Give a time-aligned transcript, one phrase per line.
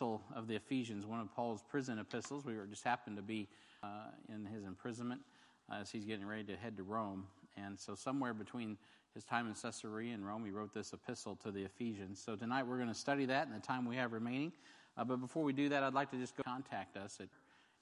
[0.00, 2.44] of the Ephesians, one of Paul's prison epistles.
[2.44, 3.48] We were just happened to be
[3.82, 5.20] uh, in his imprisonment
[5.70, 7.26] uh, as he's getting ready to head to Rome.
[7.56, 8.78] And so, somewhere between
[9.14, 12.22] his time in Caesarea and Rome, he wrote this epistle to the Ephesians.
[12.24, 14.52] So, tonight we're going to study that in the time we have remaining.
[14.96, 17.18] Uh, but before we do that, I'd like to just go contact us.
[17.20, 17.28] At,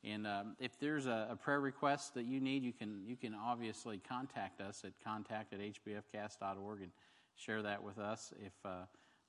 [0.04, 3.34] and um, if there's a, a, prayer request that you need, you can, you can
[3.34, 6.90] obviously contact us at contact at hbfcast.org and
[7.36, 8.32] share that with us.
[8.44, 8.84] If uh,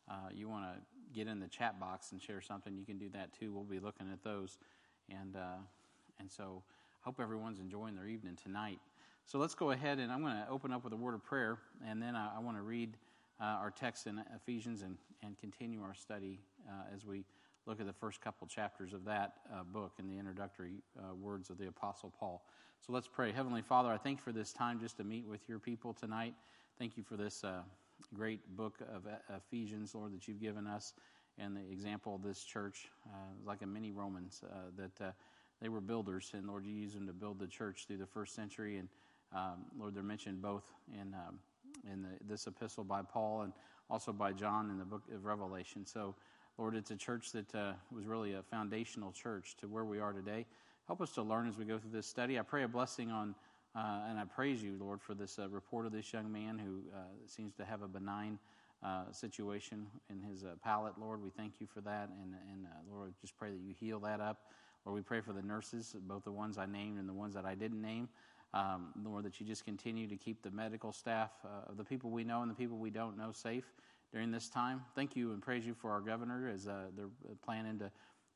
[0.10, 0.82] uh, you want to
[1.14, 3.52] get in the chat box and share something, you can do that too.
[3.54, 4.58] We'll be looking at those.
[5.10, 5.58] And, uh,
[6.20, 6.64] and so,
[7.02, 8.80] I hope everyone's enjoying their evening tonight.
[9.26, 11.58] So, let's go ahead and I'm going to open up with a word of prayer,
[11.88, 12.98] and then I, I want to read
[13.40, 17.26] uh, our text in Ephesians and, and continue our study uh, as we
[17.66, 21.50] look at the first couple chapters of that uh, book in the introductory uh, words
[21.50, 22.44] of the Apostle Paul.
[22.86, 23.32] So, let's pray.
[23.32, 26.34] Heavenly Father, I thank you for this time just to meet with your people tonight.
[26.78, 27.62] Thank you for this uh,
[28.14, 30.94] great book of Ephesians, Lord, that you've given us,
[31.38, 35.12] and the example of this church, uh, like a mini Romans, uh, that uh,
[35.62, 38.36] they were builders, and Lord, you used them to build the church through the first
[38.36, 38.78] century.
[38.78, 38.90] And
[39.34, 41.40] um, Lord, they're mentioned both in um,
[41.92, 43.54] in the, this epistle by Paul and
[43.90, 45.86] also by John in the book of Revelation.
[45.86, 46.16] So,
[46.58, 50.14] Lord, it's a church that uh, was really a foundational church to where we are
[50.14, 50.46] today.
[50.88, 52.40] Help us to learn as we go through this study.
[52.40, 53.36] I pray a blessing on
[53.76, 56.82] uh, and I praise you, Lord, for this uh, report of this young man who
[56.96, 58.40] uh, seems to have a benign
[58.84, 60.94] uh, situation in his uh, palate.
[61.00, 62.10] Lord, we thank you for that.
[62.22, 64.52] And, and uh, Lord, just pray that you heal that up.
[64.86, 67.46] Lord, we pray for the nurses, both the ones I named and the ones that
[67.46, 68.10] I didn't name.
[68.54, 71.32] Um, Lord, that you just continue to keep the medical staff,
[71.68, 73.66] of the people we know and the people we don't know, safe
[74.12, 74.82] during this time.
[74.96, 77.10] Thank you and praise you for our governor as they're
[77.44, 77.92] planning to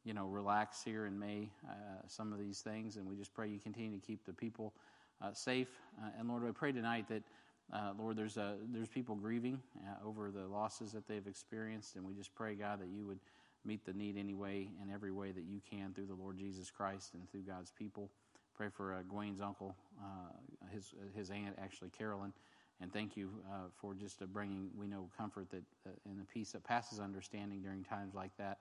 [0.06, 1.74] you know, relax here in May, uh,
[2.08, 2.98] some of these things.
[2.98, 5.70] And we just pray you continue to keep the people uh, safe.
[6.02, 7.24] Uh, and Lord, I pray tonight that,
[7.72, 9.62] uh, Lord, there's, there's people grieving
[10.06, 11.96] over the losses that they've experienced.
[11.96, 13.20] And we just pray, God, that you would
[13.66, 16.70] meet the need any way and every way that you can through the Lord Jesus
[16.70, 18.10] Christ and through God's people.
[18.56, 20.32] Pray for uh, Gwen's uncle, uh,
[20.72, 22.32] his his aunt, actually Carolyn,
[22.82, 25.64] and thank you uh, for just bringing we know comfort that
[26.06, 28.60] and the peace that passes understanding during times like that.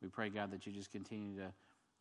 [0.00, 1.52] We pray God that you just continue to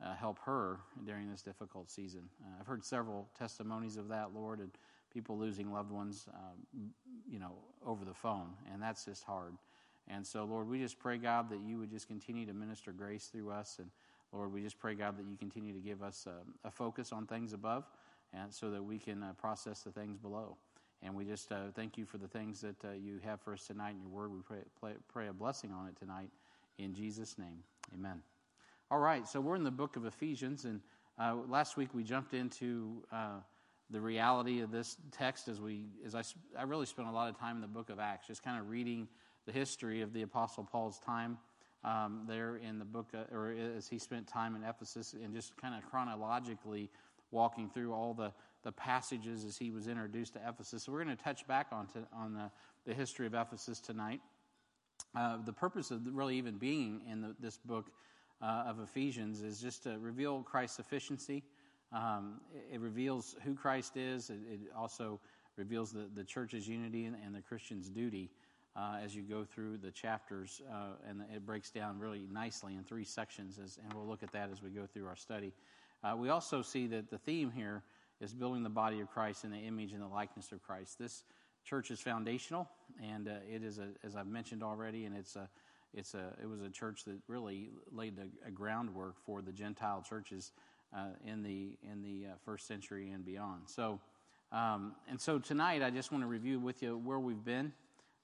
[0.02, 2.22] uh, help her during this difficult season.
[2.44, 4.72] Uh, I've heard several testimonies of that, Lord, and
[5.14, 6.90] people losing loved ones, um,
[7.30, 7.54] you know,
[7.86, 9.54] over the phone, and that's just hard.
[10.08, 13.28] And so, Lord, we just pray, God, that you would just continue to minister grace
[13.32, 13.78] through us.
[13.80, 13.90] And
[14.34, 17.26] Lord, we just pray, God, that you continue to give us a, a focus on
[17.26, 17.86] things above
[18.34, 20.58] and so that we can uh, process the things below.
[21.02, 23.68] And we just uh, thank you for the things that uh, you have for us
[23.68, 24.32] tonight in your word.
[24.32, 26.30] We pray, pray, pray a blessing on it tonight.
[26.78, 28.22] In Jesus' name, amen.
[28.94, 30.80] All right, so we're in the book of Ephesians, and
[31.18, 33.40] uh, last week we jumped into uh,
[33.90, 36.22] the reality of this text as we, as I,
[36.56, 38.70] I really spent a lot of time in the book of Acts, just kind of
[38.70, 39.08] reading
[39.48, 41.40] the history of the Apostle Paul's time
[41.84, 45.58] um, there in the book, uh, or as he spent time in Ephesus, and just
[45.58, 46.92] kind of chronologically
[47.32, 48.32] walking through all the,
[48.62, 50.84] the passages as he was introduced to Ephesus.
[50.84, 52.52] So we're going to touch back on, to, on the,
[52.86, 54.22] the history of Ephesus tonight.
[55.16, 57.90] Uh, the purpose of really even being in the, this book
[58.42, 61.44] uh, of Ephesians is just to reveal Christ's sufficiency.
[61.92, 64.30] Um, it, it, reveals who Christ is.
[64.30, 65.20] It, it also
[65.58, 68.32] reveals the, the church's unity and, and the Christian's duty
[68.76, 70.62] uh, as you go through the chapters.
[70.72, 74.32] Uh, and it breaks down really nicely in three sections, as, and we'll look at
[74.32, 75.54] that as we go through our study.
[76.04, 77.84] Uh, we also see that the theme here
[78.20, 80.98] is building the body of Christ in the image and the likeness of Christ.
[81.00, 81.24] This
[81.64, 82.68] church is foundational,
[83.02, 85.50] and uh, it is, a, as I've mentioned already, and it's a
[85.94, 90.04] it's a, it was a church that really laid a, a groundwork for the Gentile
[90.08, 90.52] churches
[90.96, 93.62] uh, in the, in the uh, first century and beyond.
[93.68, 94.00] So,
[94.52, 97.74] um, and so tonight I just want to review with you where we've been.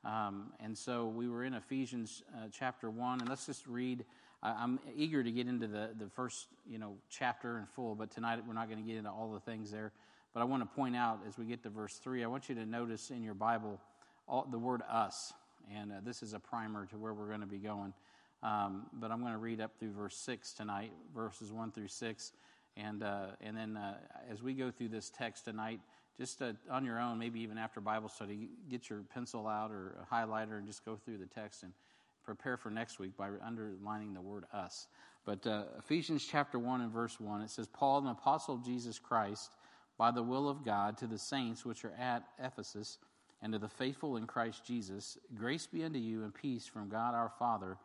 [0.06, 4.06] Um, and so we were in Ephesians uh, chapter 1, and let's just read.
[4.42, 8.40] I'm eager to get into the, the first you know chapter in full, but tonight
[8.48, 9.92] we're not going to get into all the things there.
[10.34, 12.56] But I want to point out as we get to verse 3, I want you
[12.56, 13.82] to notice in your Bible
[14.28, 15.34] all, the word us
[15.74, 17.94] and uh, this is a primer to where we're going to be going.
[18.42, 22.32] Um, but I'm going to read up through verse 6 tonight, verses 1 through 6.
[22.78, 23.96] And, uh, and then uh,
[24.32, 25.82] as we go through this text tonight,
[26.18, 29.96] just uh, on your own, maybe even after Bible study, get your pencil out or
[30.02, 31.74] a highlighter and just go through the text and
[32.24, 34.88] prepare for next week by underlining the word us.
[35.26, 39.00] But uh, Ephesians chapter 1 and verse 1, it says, Paul, an apostle of Jesus
[39.00, 39.56] Christ,
[39.98, 42.98] by the will of God, to the saints which are at Ephesus
[43.42, 47.14] and to the faithful in Christ Jesus, grace be unto you and peace from God
[47.14, 47.78] our Father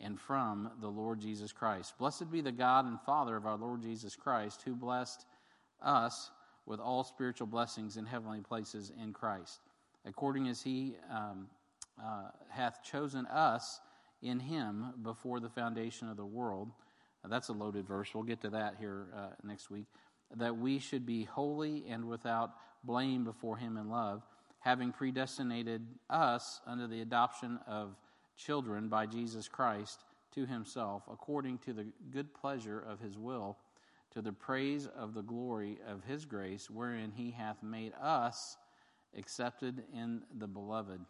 [0.00, 1.96] and from the Lord Jesus Christ.
[1.98, 5.24] Blessed be the God and Father of our Lord Jesus Christ, who blessed
[5.82, 6.30] us
[6.66, 9.60] with all spiritual blessings in heavenly places in Christ,
[10.04, 11.48] according as he um,
[12.02, 13.80] uh, hath chosen us
[14.22, 16.70] in him before the foundation of the world.
[17.22, 18.10] Now, that's a loaded verse.
[18.14, 19.86] We'll get to that here uh, next week.
[20.36, 22.52] That we should be holy and without
[22.84, 24.22] blame before him in love,
[24.60, 27.96] having predestinated us under the adoption of
[28.36, 33.56] children by Jesus Christ to himself, according to the good pleasure of his will,
[34.12, 38.56] to the praise of the glory of his grace, wherein he hath made us
[39.16, 41.00] accepted in the beloved.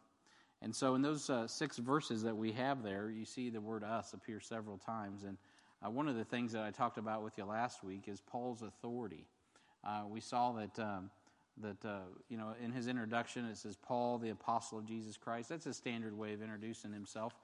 [0.60, 3.84] And so, in those uh, six verses that we have there, you see the word
[3.84, 5.22] us appear several times.
[5.22, 5.36] And
[5.84, 8.62] uh, one of the things that I talked about with you last week is Paul's
[8.62, 9.24] authority.
[9.84, 11.10] Uh, we saw that, um,
[11.62, 15.48] that uh, you know, in his introduction, it says, Paul, the apostle of Jesus Christ.
[15.48, 17.34] That's a standard way of introducing himself.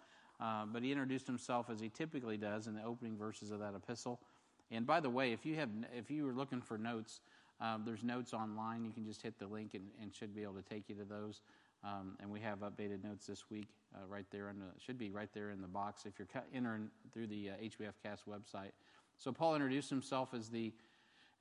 [0.40, 3.74] Uh, but he introduced himself as he typically does in the opening verses of that
[3.74, 4.20] epistle.
[4.70, 7.20] And by the way, if you have, if you were looking for notes,
[7.60, 8.84] um, there's notes online.
[8.84, 11.04] You can just hit the link and, and should be able to take you to
[11.04, 11.40] those.
[11.84, 15.10] Um, and we have updated notes this week uh, right there in the should be
[15.10, 18.72] right there in the box if you're entering through the uh, HBF Cast website.
[19.18, 20.72] So Paul introduced himself as the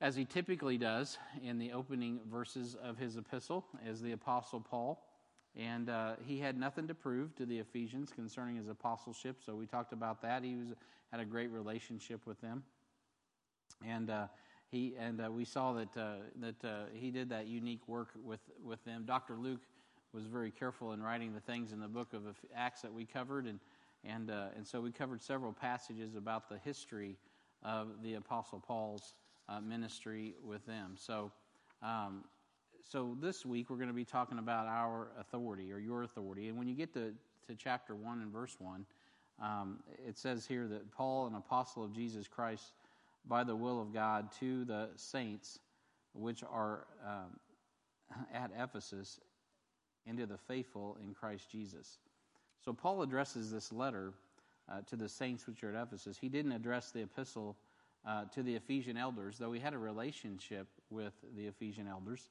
[0.00, 5.02] as he typically does in the opening verses of his epistle as the apostle Paul.
[5.56, 9.66] And uh, he had nothing to prove to the Ephesians concerning his apostleship, so we
[9.66, 10.42] talked about that.
[10.42, 10.68] He was
[11.12, 12.64] had a great relationship with them,
[13.86, 14.26] and uh,
[14.68, 18.40] he and uh, we saw that uh, that uh, he did that unique work with
[18.64, 19.04] with them.
[19.06, 19.36] Dr.
[19.36, 19.60] Luke
[20.12, 23.46] was very careful in writing the things in the book of Acts that we covered,
[23.46, 23.60] and
[24.02, 27.16] and uh, and so we covered several passages about the history
[27.62, 29.14] of the Apostle Paul's
[29.62, 30.94] ministry with them.
[30.96, 31.32] So.
[31.82, 32.24] Um,
[32.90, 36.48] so this week we're going to be talking about our authority or your authority.
[36.48, 37.12] And when you get to,
[37.48, 38.84] to chapter 1 and verse 1,
[39.42, 42.72] um, it says here that Paul, an apostle of Jesus Christ,
[43.26, 45.58] by the will of God, to the saints
[46.12, 47.38] which are um,
[48.32, 49.18] at Ephesus,
[50.06, 51.98] and to the faithful in Christ Jesus.
[52.64, 54.12] So Paul addresses this letter
[54.70, 56.18] uh, to the saints which are at Ephesus.
[56.20, 57.56] He didn't address the epistle
[58.06, 62.28] uh, to the Ephesian elders, though he had a relationship with the Ephesian elders.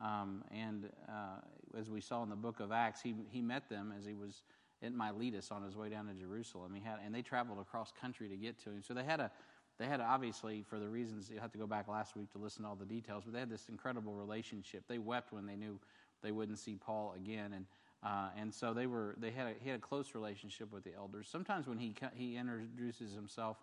[0.00, 3.92] Um, and uh, as we saw in the book of Acts, he, he met them
[3.98, 4.42] as he was
[4.82, 6.74] at Miletus on his way down to Jerusalem.
[6.74, 8.82] He had, and they traveled across country to get to him.
[8.82, 9.30] So they had a,
[9.78, 12.62] they had obviously, for the reasons you have to go back last week to listen
[12.62, 14.84] to all the details, but they had this incredible relationship.
[14.88, 15.78] They wept when they knew
[16.22, 17.66] they wouldn't see Paul again, and
[18.02, 20.94] uh, and so they were they had a, he had a close relationship with the
[20.94, 21.28] elders.
[21.30, 23.58] Sometimes when he he introduces himself,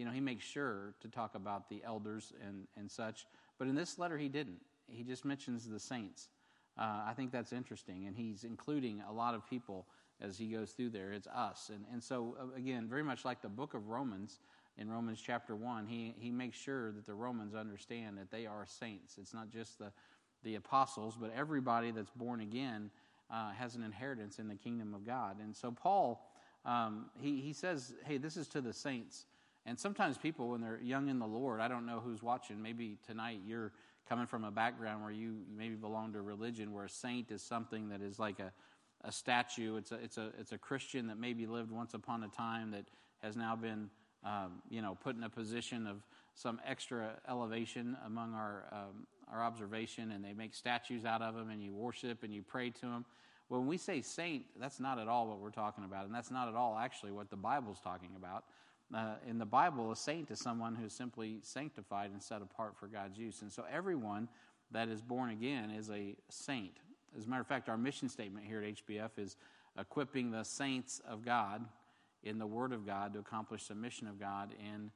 [0.00, 3.26] you know, he makes sure to talk about the elders and and such.
[3.58, 6.30] But in this letter, he didn't he just mentions the saints.
[6.78, 9.86] Uh, I think that's interesting, and he's including a lot of people
[10.22, 11.12] as he goes through there.
[11.12, 14.40] It's us, and and so uh, again, very much like the book of Romans.
[14.78, 18.64] In Romans chapter one, he he makes sure that the Romans understand that they are
[18.66, 19.18] saints.
[19.20, 19.92] It's not just the
[20.44, 22.90] the apostles, but everybody that's born again
[23.30, 25.36] uh, has an inheritance in the kingdom of God.
[25.38, 26.26] And so Paul,
[26.64, 29.26] um, he he says, "Hey, this is to the saints."
[29.66, 32.62] And sometimes people, when they're young in the Lord, I don't know who's watching.
[32.62, 33.72] Maybe tonight you're
[34.08, 37.42] coming from a background where you maybe belong to a religion where a saint is
[37.42, 38.52] something that is like a,
[39.04, 39.76] a statue.
[39.76, 42.86] It's a, it's, a, it's a Christian that maybe lived once upon a time that
[43.22, 43.90] has now been,
[44.24, 45.98] um, you know, put in a position of
[46.34, 51.50] some extra elevation among our, um, our observation, and they make statues out of them,
[51.50, 53.04] and you worship and you pray to them.
[53.48, 56.48] When we say saint, that's not at all what we're talking about, and that's not
[56.48, 58.44] at all actually what the Bible's talking about
[58.94, 62.86] uh, in the Bible, a saint is someone who's simply sanctified and set apart for
[62.86, 63.42] God's use.
[63.42, 64.28] And so everyone
[64.72, 66.78] that is born again is a saint.
[67.16, 69.36] As a matter of fact, our mission statement here at HBF is
[69.78, 71.64] equipping the saints of God
[72.22, 74.90] in the Word of God to accomplish the mission of God in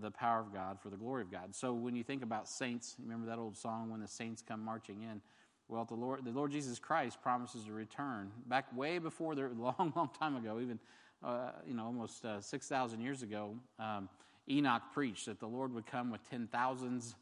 [0.00, 1.54] the power of God for the glory of God.
[1.54, 5.02] So when you think about saints, remember that old song, When the Saints Come Marching
[5.02, 5.20] In?
[5.68, 9.92] Well, the Lord, the Lord Jesus Christ promises to return back way before there, long,
[9.94, 10.78] long time ago, even
[11.24, 14.08] uh, you know, almost uh, 6,000 years ago, um,
[14.48, 17.14] Enoch preached that the Lord would come with ten thousands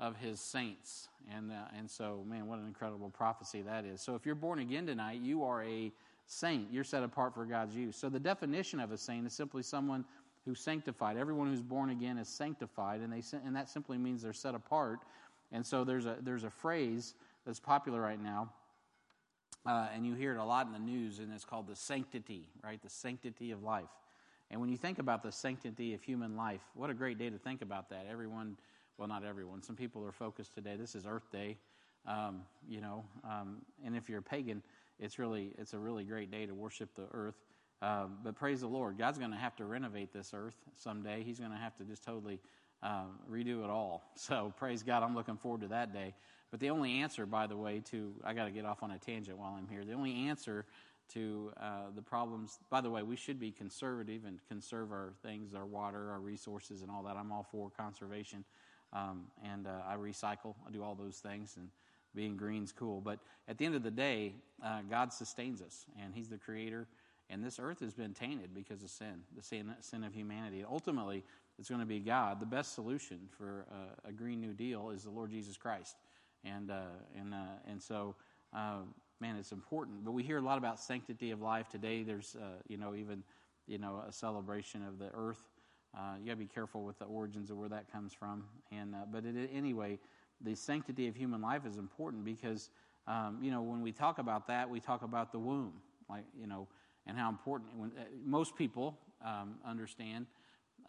[0.00, 1.08] of his saints.
[1.34, 4.00] And, uh, and so, man, what an incredible prophecy that is.
[4.00, 5.92] So, if you're born again tonight, you are a
[6.26, 6.68] saint.
[6.70, 7.96] You're set apart for God's use.
[7.96, 10.04] So, the definition of a saint is simply someone
[10.44, 11.16] who's sanctified.
[11.16, 14.98] Everyone who's born again is sanctified, and, they, and that simply means they're set apart.
[15.52, 17.14] And so, there's a, there's a phrase
[17.46, 18.50] that's popular right now
[19.66, 22.48] uh, and you hear it a lot in the news, and it's called the sanctity,
[22.62, 22.82] right?
[22.82, 23.88] The sanctity of life.
[24.50, 27.38] And when you think about the sanctity of human life, what a great day to
[27.38, 28.06] think about that.
[28.10, 28.56] Everyone,
[28.98, 30.76] well, not everyone, some people are focused today.
[30.76, 31.56] This is Earth Day,
[32.06, 34.62] um, you know, um, and if you're a pagan,
[35.00, 37.34] it's really it's a really great day to worship the earth.
[37.82, 41.22] Um, but praise the Lord, God's going to have to renovate this earth someday.
[41.22, 42.38] He's going to have to just totally
[42.82, 44.02] um, redo it all.
[44.16, 46.14] So praise God, I'm looking forward to that day.
[46.54, 48.98] But the only answer, by the way, to I got to get off on a
[48.98, 49.84] tangent while I'm here.
[49.84, 50.64] The only answer
[51.14, 52.60] to uh, the problems.
[52.70, 56.82] By the way, we should be conservative and conserve our things, our water, our resources,
[56.82, 57.16] and all that.
[57.16, 58.44] I'm all for conservation,
[58.92, 60.54] um, and uh, I recycle.
[60.64, 61.70] I do all those things, and
[62.14, 63.00] being green's cool.
[63.00, 63.18] But
[63.48, 64.34] at the end of the day,
[64.64, 66.86] uh, God sustains us, and He's the Creator.
[67.30, 70.64] And this earth has been tainted because of sin, the sin, sin of humanity.
[70.64, 71.24] Ultimately,
[71.58, 72.38] it's going to be God.
[72.38, 75.96] The best solution for uh, a Green New Deal is the Lord Jesus Christ,
[76.44, 76.80] and uh,
[77.18, 78.14] and uh, and so
[78.54, 78.78] uh,
[79.20, 80.04] man, it's important.
[80.04, 82.02] But we hear a lot about sanctity of life today.
[82.02, 82.36] There's,
[82.68, 83.22] you know, even,
[83.66, 85.48] you know, a celebration of the earth.
[86.20, 88.44] You got to be careful with the origins of where that comes from.
[88.70, 89.98] And but it, anyway,
[90.40, 92.70] the sanctity of human life is important because,
[93.06, 95.72] um, you know, when we talk about that, we talk about the womb,
[96.08, 96.68] like you know,
[97.06, 97.70] and how important.
[97.76, 100.26] When uh, most people um, understand.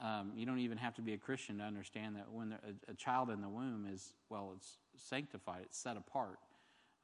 [0.02, 2.94] Um, you don't even have to be a Christian to understand that when a, a
[2.96, 6.40] child in the womb is, well, it's sanctified, it's set apart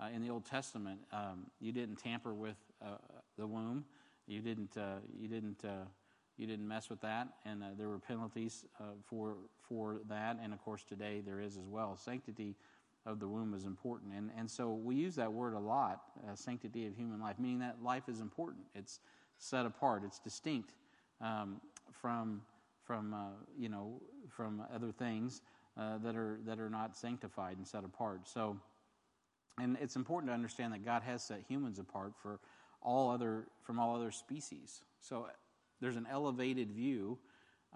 [0.02, 2.98] uh, in the Old Testament, um, you didn't tamper with uh,
[3.38, 3.86] the womb.
[4.28, 4.76] You didn't.
[4.76, 5.64] Uh, you didn't.
[5.64, 5.86] Uh,
[6.38, 9.36] you didn't mess with that, and uh, there were penalties uh, for
[9.68, 10.40] for that.
[10.42, 11.96] And of course, today there is as well.
[11.98, 12.56] Sanctity
[13.06, 16.02] of the womb is important, and and so we use that word a lot.
[16.34, 18.66] sanctity of human life, meaning that life is important.
[18.74, 19.02] It's
[19.38, 20.04] set apart.
[20.04, 20.74] It's distinct
[21.20, 22.42] um, from
[22.92, 23.18] from uh,
[23.58, 25.42] you know from other things
[25.78, 28.28] uh, that are that are not sanctified and set apart.
[28.28, 28.58] So
[29.58, 32.40] and it's important to understand that God has set humans apart for
[32.82, 34.82] all other, from all other species.
[35.00, 35.28] So
[35.80, 37.18] there's an elevated view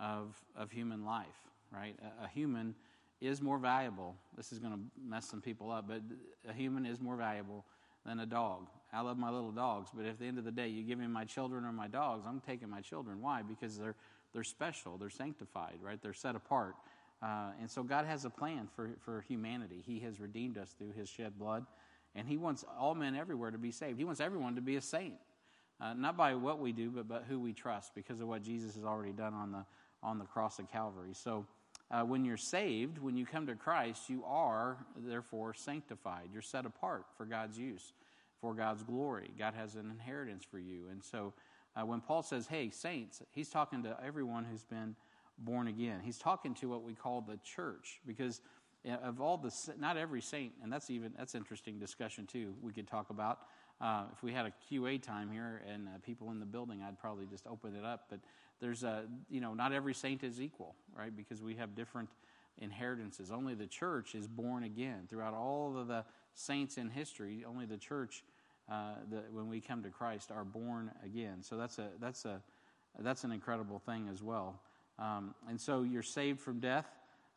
[0.02, 1.96] of, of human life, right?
[2.22, 2.76] A, a human
[3.22, 4.16] is more valuable.
[4.36, 6.02] This is going to mess some people up, but
[6.50, 7.66] a human is more valuable
[8.06, 8.68] than a dog.
[8.92, 11.08] I love my little dogs, but at the end of the day, you give me
[11.08, 13.22] my children or my dogs, I'm taking my children.
[13.22, 13.42] Why?
[13.42, 13.96] Because they're,
[14.36, 16.00] they're special, they're sanctified, right?
[16.02, 16.76] They're set apart.
[17.24, 19.82] Uh, and so God has a plan for, for humanity.
[19.88, 21.66] He has redeemed us through his shed blood,
[22.14, 23.98] and he wants all men everywhere to be saved.
[23.98, 25.14] He wants everyone to be a saint,
[25.80, 28.76] uh, not by what we do, but, but who we trust because of what Jesus
[28.76, 29.66] has already done on the,
[30.04, 31.14] on the cross of Calvary.
[31.14, 31.46] So
[31.90, 36.28] uh, when you're saved, when you come to Christ, you are therefore sanctified.
[36.34, 37.94] You're set apart for God's use,
[38.42, 39.30] for God's glory.
[39.40, 40.90] God has an inheritance for you.
[40.92, 41.34] And so
[41.76, 44.96] uh, when Paul says, hey, saints, he's talking to everyone who's been
[45.38, 46.00] born again.
[46.04, 48.42] He's talking to what we call the church because
[49.04, 52.54] of all the not every saint, and that's even that's interesting discussion too.
[52.62, 53.40] We could talk about
[53.82, 57.00] uh, if we had a QA time here and uh, people in the building, I'd
[57.00, 58.06] probably just open it up.
[58.10, 58.20] But
[58.62, 61.16] there's a you know not every saint is equal, right?
[61.16, 62.10] Because we have different
[62.58, 63.32] inheritances.
[63.32, 67.44] Only the church is born again throughout all of the saints in history.
[67.48, 68.24] Only the church,
[68.72, 68.96] uh,
[69.32, 71.42] when we come to Christ, are born again.
[71.42, 72.42] So that's a that's a
[73.00, 74.62] that's an incredible thing as well.
[74.98, 76.88] Um, and so you're saved from death.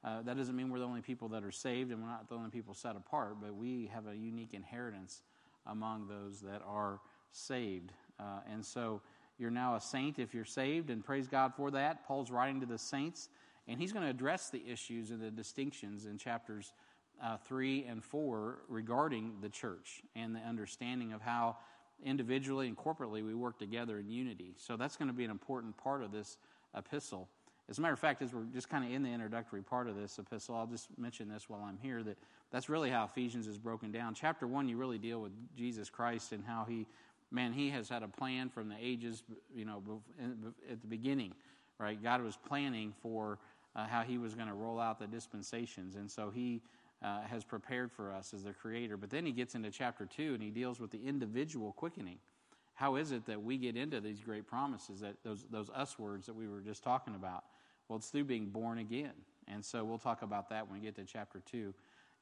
[0.05, 2.37] Uh, that doesn't mean we're the only people that are saved and we're not the
[2.37, 5.23] only people set apart, but we have a unique inheritance
[5.67, 7.01] among those that are
[7.33, 7.93] saved.
[8.21, 9.01] Uh, and so
[9.39, 12.07] you're now a saint if you're saved, and praise God for that.
[12.07, 13.29] Paul's writing to the saints,
[13.69, 16.73] and he's going to address the issues and the distinctions in chapters
[17.23, 21.57] uh, 3 and 4 regarding the church and the understanding of how
[22.05, 24.55] individually and corporately we work together in unity.
[24.57, 26.37] So that's going to be an important part of this
[26.77, 27.29] epistle.
[27.69, 29.97] As a matter of fact, as we're just kind of in the introductory part of
[29.97, 32.17] this epistle, I'll just mention this while I'm here that
[32.51, 34.15] that's really how Ephesians is broken down.
[34.15, 36.87] Chapter one, you really deal with Jesus Christ and how he,
[37.31, 39.23] man, he has had a plan from the ages,
[39.55, 39.83] you know,
[40.71, 41.35] at the beginning,
[41.79, 42.03] right?
[42.03, 43.39] God was planning for
[43.77, 45.95] uh, how he was going to roll out the dispensations.
[45.97, 46.63] And so he
[47.03, 48.97] uh, has prepared for us as the creator.
[48.97, 52.19] But then he gets into chapter two and he deals with the individual quickening
[52.79, 56.27] how is it that we get into these great promises, that those, those us words
[56.27, 57.43] that we were just talking about?
[57.89, 59.15] Well, it's through being born again.
[59.49, 61.75] And so we'll talk about that when we get to chapter 2.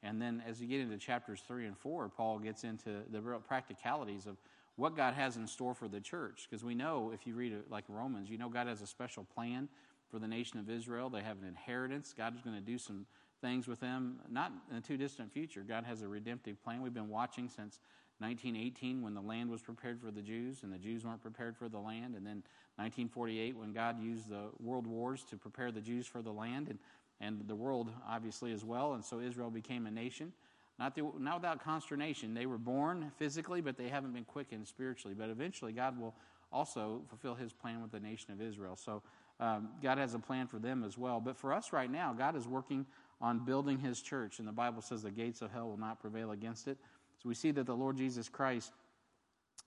[0.03, 3.39] And then as you get into chapters 3 and 4, Paul gets into the real
[3.39, 4.39] practicalities of
[4.77, 6.47] what God has in store for the church.
[6.49, 9.25] Because we know, if you read it like Romans, you know God has a special
[9.25, 9.69] plan
[10.11, 11.11] for the nation of Israel.
[11.11, 12.15] They have an inheritance.
[12.17, 13.05] God is going to do some
[13.47, 15.65] things with them, not in the too distant future.
[15.67, 16.83] God has a redemptive plan.
[16.83, 17.79] We've been watching since
[18.19, 21.69] 1918 when the land was prepared for the Jews and the Jews weren't prepared for
[21.69, 22.43] the land, and then
[22.77, 26.79] 1948 when God used the world wars to prepare the Jews for the land and,
[27.21, 30.33] and the world obviously as well, and so Israel became a nation.
[30.79, 32.35] Not, the, not without consternation.
[32.35, 35.15] They were born physically, but they haven't been quickened spiritually.
[35.19, 36.15] But eventually, God will
[36.53, 38.77] also fulfill his plan with the nation of Israel.
[38.77, 39.03] So,
[39.41, 41.21] um, God has a plan for them as well.
[41.21, 42.87] But for us right now, God is working
[43.21, 44.39] on building his church.
[44.39, 46.79] And the Bible says the gates of hell will not prevail against it.
[47.23, 48.73] So we see that the Lord Jesus Christ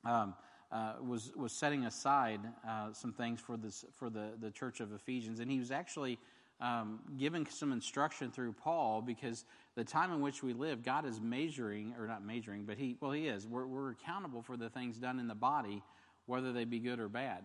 [0.05, 0.35] um,
[0.71, 4.93] uh, was was setting aside uh, some things for this for the the church of
[4.93, 6.19] Ephesians, and he was actually
[6.61, 11.19] um, giving some instruction through Paul because the time in which we live, God is
[11.19, 13.47] measuring or not measuring, but he well he is.
[13.47, 15.81] We're, we're accountable for the things done in the body
[16.25, 17.43] whether they be good or bad.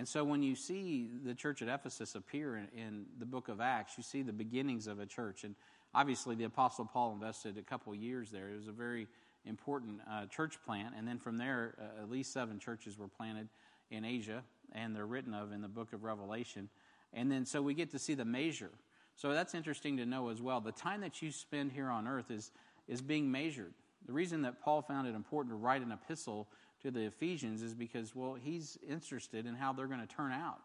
[0.00, 3.60] And so when you see the church at Ephesus appear in, in, the book of
[3.60, 5.44] Acts, you see the beginnings of a church.
[5.44, 5.54] And
[5.94, 8.48] obviously, the Apostle Paul invested a couple years there.
[8.48, 9.08] It was a very
[9.44, 10.94] important uh, church plant.
[10.96, 13.50] And then from there, uh, at least seven churches were planted
[13.90, 14.42] in Asia,
[14.72, 16.70] and they're written of in the book of Revelation.
[17.12, 18.70] And then so we get to see the measure.
[19.16, 20.62] So that's interesting to know as well.
[20.62, 22.52] The time that you spend here on earth is,
[22.88, 23.74] is being measured.
[24.06, 26.48] The reason that Paul found it important to write an epistle
[26.82, 30.60] to the Ephesians is because, well, he's interested in how they're going to turn out.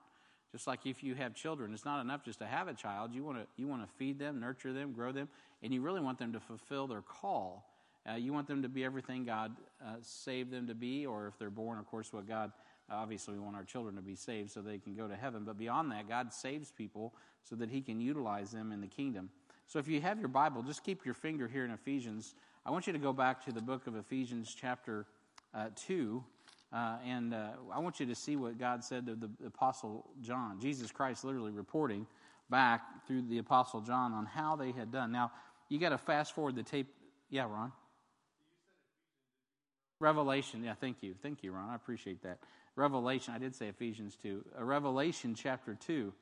[0.51, 3.13] Just like if you have children, it's not enough just to have a child.
[3.13, 5.27] You want to, you want to feed them, nurture them, grow them,
[5.61, 7.69] and you really want them to fulfill their call.
[8.09, 9.51] Uh, you want them to be everything God
[9.83, 12.51] uh, saved them to be, or if they're born, of course, what God
[12.89, 15.43] obviously we want our children to be saved so they can go to heaven.
[15.43, 19.29] But beyond that, God saves people so that He can utilize them in the kingdom.
[19.67, 22.35] So if you have your Bible, just keep your finger here in Ephesians.
[22.65, 25.05] I want you to go back to the book of Ephesians, chapter
[25.55, 26.23] uh, 2.
[26.73, 30.59] Uh, and uh, I want you to see what God said to the Apostle John.
[30.59, 32.05] Jesus Christ literally reporting
[32.49, 35.11] back through the Apostle John on how they had done.
[35.11, 35.31] Now,
[35.69, 36.87] you got to fast forward the tape.
[37.29, 37.71] Yeah, Ron?
[39.99, 40.63] Revelation.
[40.63, 41.15] Yeah, thank you.
[41.21, 41.69] Thank you, Ron.
[41.69, 42.39] I appreciate that.
[42.75, 43.33] Revelation.
[43.33, 44.43] I did say Ephesians 2.
[44.59, 46.13] Uh, Revelation chapter 2.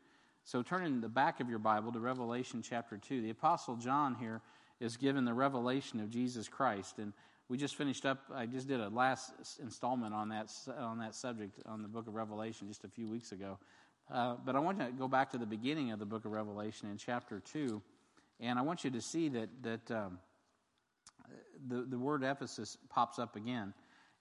[0.45, 3.21] So turn in the back of your Bible to Revelation chapter 2.
[3.21, 4.41] The Apostle John here
[4.79, 6.99] is given the revelation of Jesus Christ.
[6.99, 7.13] And
[7.49, 9.31] we just finished up, I just did a last
[9.61, 13.31] installment on that, on that subject on the book of Revelation just a few weeks
[13.31, 13.57] ago.
[14.11, 16.89] Uh, but I want to go back to the beginning of the book of Revelation
[16.89, 17.81] in chapter 2.
[18.39, 20.19] And I want you to see that, that um,
[21.67, 23.73] the, the word Ephesus pops up again.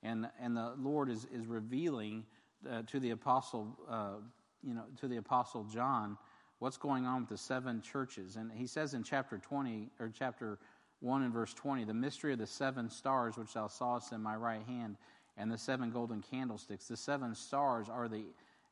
[0.02, 2.24] And, and the Lord is, is revealing
[2.70, 4.14] uh, to the apostle, uh,
[4.62, 6.16] you know, to the apostle John
[6.58, 8.36] what's going on with the seven churches.
[8.36, 10.58] And he says in chapter 20, or chapter
[11.02, 14.36] 1 and verse 20, the mystery of the seven stars which thou sawest in my
[14.36, 14.96] right hand,
[15.36, 16.86] and the seven golden candlesticks.
[16.86, 18.24] The seven stars are the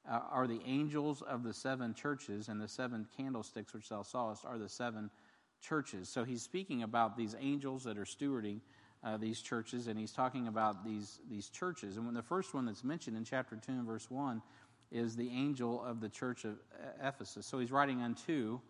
[0.08, 4.46] uh, are the angels of the seven churches, and the seven candlesticks which thou sawest
[4.46, 5.10] are the seven
[5.60, 6.08] churches.
[6.08, 8.60] So he's speaking about these angels that are stewarding
[9.02, 11.96] uh, these churches, and he's talking about these, these churches.
[11.96, 14.42] And when the first one that's mentioned in chapter 2 and verse 1
[14.90, 16.58] is the angel of the church of
[17.02, 17.46] Ephesus.
[17.46, 18.60] So he's writing unto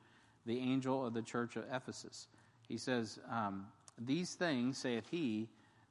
[0.46, 2.28] the angel of the church of Ephesus.
[2.70, 3.66] He says, um,
[3.98, 5.48] These things saith he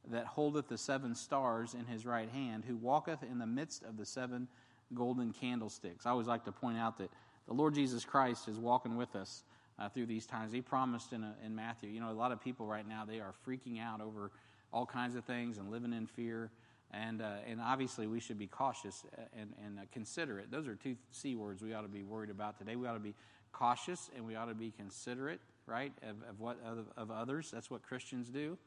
[0.09, 3.97] that holdeth the seven stars in his right hand, who walketh in the midst of
[3.97, 4.47] the seven
[4.93, 6.05] golden candlesticks.
[6.05, 7.11] I always like to point out that
[7.47, 9.43] the Lord Jesus Christ is walking with us
[9.77, 10.53] uh, through these times.
[10.53, 13.19] He promised in, a, in Matthew, you know, a lot of people right now, they
[13.19, 14.31] are freaking out over
[14.71, 16.49] all kinds of things and living in fear.
[16.91, 19.03] And, uh, and obviously, we should be cautious
[19.37, 20.49] and, and uh, considerate.
[20.49, 22.77] Those are two C words we ought to be worried about today.
[22.77, 23.15] We ought to be
[23.51, 27.51] cautious and we ought to be considerate, right, of, of what of, of others.
[27.51, 28.57] That's what Christians do.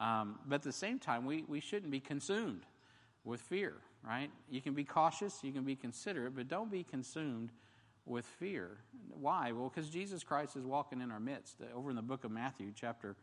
[0.00, 2.62] Um, but at the same time, we, we shouldn't be consumed
[3.24, 3.74] with fear,
[4.06, 4.30] right?
[4.50, 7.50] You can be cautious, you can be considerate, but don't be consumed
[8.06, 8.78] with fear.
[9.10, 9.52] Why?
[9.52, 11.56] Well, because Jesus Christ is walking in our midst.
[11.74, 13.14] Over in the book of Matthew, chapter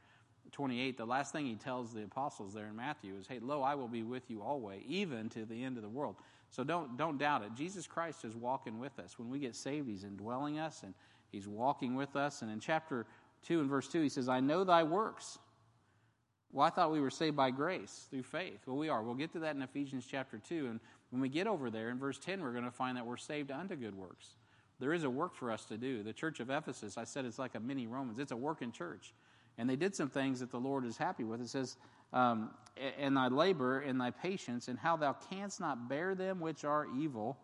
[0.52, 3.76] 28, the last thing he tells the apostles there in Matthew is, Hey, lo, I
[3.76, 6.16] will be with you always, even to the end of the world.
[6.52, 7.50] So don't, don't doubt it.
[7.56, 9.20] Jesus Christ is walking with us.
[9.20, 10.94] When we get saved, he's indwelling us and
[11.32, 12.42] he's walking with us.
[12.42, 13.06] And in chapter
[13.48, 15.40] 2 and verse 2, he says, I know thy works.
[16.52, 18.60] Well, I thought we were saved by grace through faith.
[18.66, 19.02] Well, we are.
[19.04, 20.68] We'll get to that in Ephesians chapter 2.
[20.68, 20.80] And
[21.12, 23.52] when we get over there in verse 10, we're going to find that we're saved
[23.52, 24.36] unto good works.
[24.80, 26.04] There is a work for us to do.
[26.04, 28.20] The church of Ephesus, I said it's like a mini Romans.
[28.20, 29.14] It's a working church.
[29.58, 31.42] And they did some things that the Lord is happy with.
[31.42, 31.78] It says,
[32.14, 32.52] um,
[33.00, 36.88] And thy labor and thy patience, and how thou canst not bear them which are
[36.98, 37.38] evil,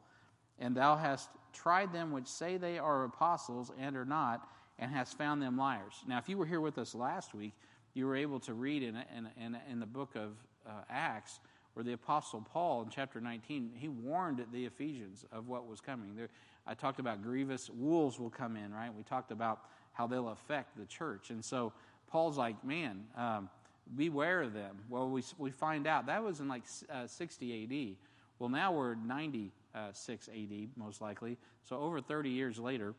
[0.59, 4.47] and thou hast tried them which say they are apostles and are not,
[4.83, 5.93] and has found them liars.
[6.05, 7.53] Now, if you were here with us last week,
[7.93, 10.33] you were able to read in, in, in, in the book of
[10.67, 11.39] uh, Acts
[11.73, 16.15] where the Apostle Paul in chapter 19, he warned the Ephesians of what was coming.
[16.17, 16.27] There,
[16.67, 18.93] I talked about grievous wolves will come in, right?
[18.93, 19.61] We talked about
[19.93, 21.29] how they'll affect the church.
[21.29, 21.71] And so
[22.07, 23.49] Paul's like, man, um,
[23.95, 24.75] beware of them.
[24.89, 27.95] Well, we, we find out that was in like uh, 60 AD.
[28.37, 31.37] Well, now we're 96 AD, most likely.
[31.63, 32.93] So over 30 years later,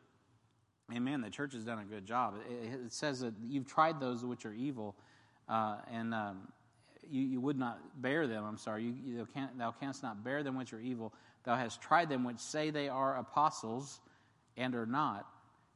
[0.92, 2.34] amen, the church has done a good job.
[2.48, 4.94] It, says that you've tried those which are evil,
[5.48, 6.48] uh, and um,
[7.10, 8.44] you, you would not bear them.
[8.44, 11.12] I'm sorry, you, you can't, thou canst not bear them which are evil.
[11.44, 14.00] Thou hast tried them which say they are apostles
[14.56, 15.26] and are not,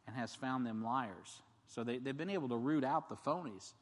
[0.06, 1.42] and hast found them liars.
[1.68, 3.72] So they, they've been able to root out the phonies.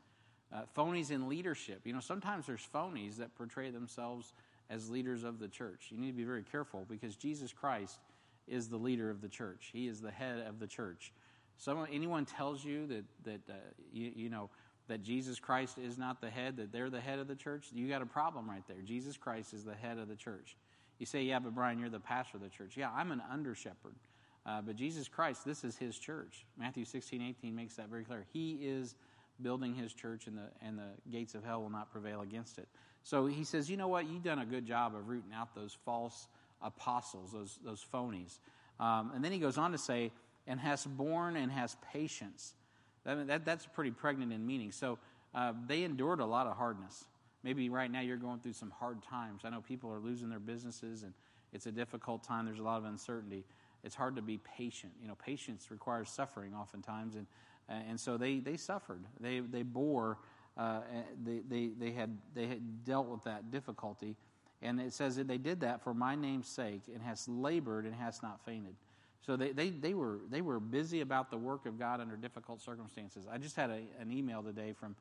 [0.53, 1.81] Uh, phonies in leadership.
[1.85, 4.33] You know, sometimes there's phonies that portray themselves
[4.71, 5.89] as leaders of the church.
[5.91, 7.99] You need to be very careful because Jesus Christ
[8.47, 9.71] is the leader of the church.
[9.73, 11.13] He is the head of the church.
[11.59, 13.59] Someone, anyone tells you that that uh,
[13.93, 14.51] you, you know
[14.89, 17.89] that Jesus Christ is not the head, that they're the head of the church, you
[17.89, 18.77] got a problem right there.
[18.85, 20.57] Jesus Christ is the head of the church.
[20.99, 22.77] You say, yeah, but Brian, you're the pastor of the church.
[22.77, 23.95] Yeah, I'm an under shepherd.
[24.47, 26.47] Uh, but Jesus Christ, this is his church.
[26.57, 28.25] Matthew 16, 18 makes that very clear.
[28.33, 28.95] He is
[29.43, 32.69] building his church, and the, and the gates of hell will not prevail against it.
[33.03, 34.09] So he says, you know what?
[34.09, 36.29] You've done a good job of rooting out those false
[36.63, 38.39] apostles, those, those phonies.
[38.79, 40.13] Um, and then he goes on to say,
[40.47, 42.55] and has borne and has patience.
[43.05, 44.73] That, that, that's pretty pregnant in meaning.
[44.73, 44.99] So
[45.35, 47.05] uh, they endured a lot of hardness.
[47.43, 49.43] Maybe right now you're going through some hard times.
[49.45, 51.13] I know people are losing their businesses and
[51.53, 52.47] it's a difficult time.
[52.47, 53.45] There's a lot of uncertainty.
[53.85, 54.93] It's hard to be patient.
[55.01, 57.27] You know, patience requires suffering oftentimes, and
[57.69, 59.05] and so they, they suffered.
[59.21, 60.19] They they bore.
[60.57, 60.81] Uh,
[61.25, 64.17] they, they they had they had dealt with that difficulty,
[64.63, 67.95] and it says that they did that for my name's sake, and has labored and
[67.95, 68.75] has not fainted.
[69.27, 72.61] So they, they, they, were, they were busy about the work of God under difficult
[72.61, 73.27] circumstances.
[73.31, 74.95] I just had a, an email today from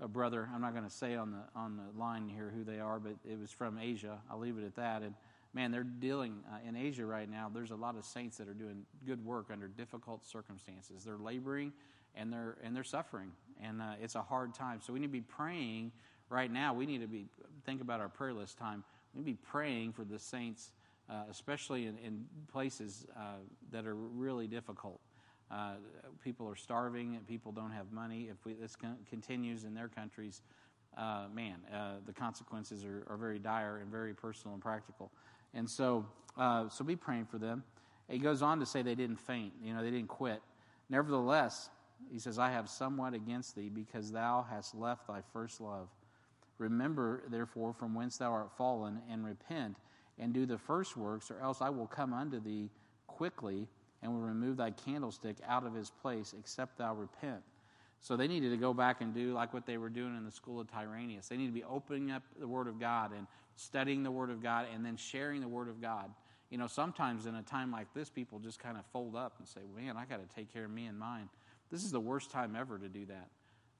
[0.00, 0.48] a brother.
[0.54, 3.14] I'm not going to say on the, on the line here who they are, but
[3.28, 4.20] it was from Asia.
[4.30, 5.02] I'll leave it at that.
[5.02, 5.14] And
[5.54, 7.50] man, they're dealing uh, in Asia right now.
[7.52, 11.02] There's a lot of saints that are doing good work under difficult circumstances.
[11.04, 11.72] They're laboring
[12.14, 13.32] and they're, and they're suffering.
[13.60, 14.80] And uh, it's a hard time.
[14.84, 15.92] So we need to be praying
[16.32, 16.74] right now.
[16.74, 17.26] We need to be,
[17.64, 18.82] think about our prayer list time.
[19.14, 20.72] We need to be praying for the saints
[21.12, 23.34] uh, especially in, in places uh,
[23.70, 25.00] that are really difficult.
[25.50, 25.74] Uh,
[26.24, 28.28] people are starving and people don't have money.
[28.30, 30.40] If we, this con- continues in their countries,
[30.96, 35.10] uh, man, uh, the consequences are, are, very dire and very personal and practical.
[35.52, 37.62] And so, so be praying for them.
[38.08, 40.40] He goes on to say they didn't faint, you know, they didn't quit.
[40.88, 41.68] Nevertheless,
[42.10, 45.88] he says, I have somewhat against thee because thou hast left thy first love.
[46.62, 49.76] Remember, therefore, from whence thou art fallen, and repent
[50.18, 52.70] and do the first works, or else I will come unto thee
[53.08, 53.66] quickly
[54.00, 57.42] and will remove thy candlestick out of his place, except thou repent.
[58.00, 60.30] So they needed to go back and do like what they were doing in the
[60.30, 61.28] school of Tyrannus.
[61.28, 64.40] They need to be opening up the Word of God and studying the Word of
[64.42, 66.10] God and then sharing the Word of God.
[66.50, 69.48] You know, sometimes in a time like this, people just kind of fold up and
[69.48, 71.28] say, Man, I got to take care of me and mine.
[71.70, 73.28] This is the worst time ever to do that.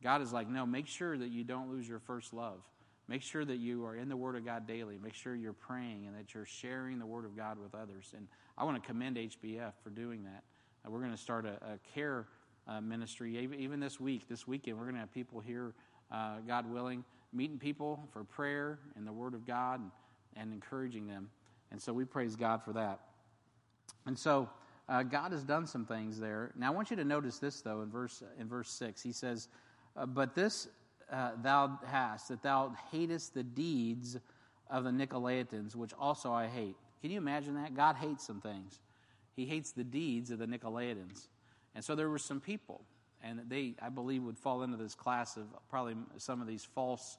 [0.03, 2.61] God is like, No, make sure that you don't lose your first love.
[3.09, 4.99] Make sure that you are in the Word of God daily.
[5.03, 8.13] Make sure you're praying and that you're sharing the Word of God with others.
[8.17, 10.45] And I want to commend HBF for doing that.
[10.87, 12.27] Uh, we're going to start a, a care
[12.69, 14.29] uh, ministry even this week.
[14.29, 15.75] This weekend, we're going to have people here,
[16.11, 19.91] uh, God willing, meeting people for prayer and the Word of God and,
[20.37, 21.29] and encouraging them.
[21.71, 23.01] And so we praise God for that.
[24.07, 24.49] And so
[24.89, 26.53] uh, God has done some things there.
[26.57, 29.03] Now I want you to notice this though in verse in verse six.
[29.03, 29.49] He says,
[29.97, 30.69] uh, "But this
[31.13, 34.19] uh, thou hast, that thou hatest the deeds
[34.71, 36.77] of the Nicolaitans, which also I hate.
[37.03, 37.75] Can you imagine that?
[37.75, 38.81] God hates some things.
[39.37, 41.29] He hates the deeds of the Nicolaitans.
[41.75, 42.83] And so there were some people,
[43.23, 47.19] and they, I believe, would fall into this class of probably some of these false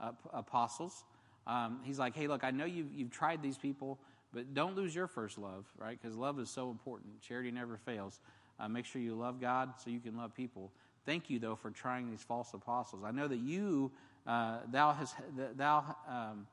[0.00, 1.04] uh, apostles.
[1.46, 3.98] Um, he's like, hey, look, I know you've, you've tried these people,
[4.32, 5.98] but don't lose your first love, right?
[6.00, 7.20] Because love is so important.
[7.20, 8.20] Charity never fails.
[8.58, 10.72] Uh, make sure you love God so you can love people.
[11.04, 13.02] Thank you, though, for trying these false apostles.
[13.04, 13.92] I know that you,
[14.26, 15.14] uh, thou hast,
[15.56, 16.46] thou, um,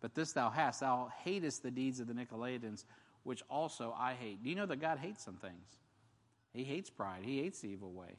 [0.00, 2.84] but this thou hast, thou hatest the deeds of the Nicolaitans,
[3.24, 4.42] which also I hate.
[4.42, 5.78] Do you know that God hates some things?
[6.52, 7.22] He hates pride.
[7.24, 8.16] He hates the evil way.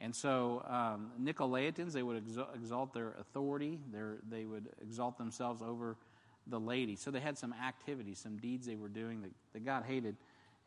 [0.00, 3.78] And so, um, Nicolaitans, they would exalt their authority.
[3.92, 5.96] Their, they would exalt themselves over
[6.46, 6.96] the laity.
[6.96, 10.16] So they had some activities, some deeds they were doing that, that God hated.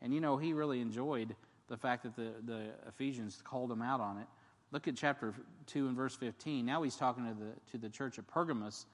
[0.00, 1.34] And you know, he really enjoyed
[1.68, 4.26] the fact that the, the Ephesians called him out on it.
[4.74, 5.32] Look at chapter
[5.66, 6.66] 2 and verse 15.
[6.66, 8.86] Now he's talking to the, to the church of Pergamos,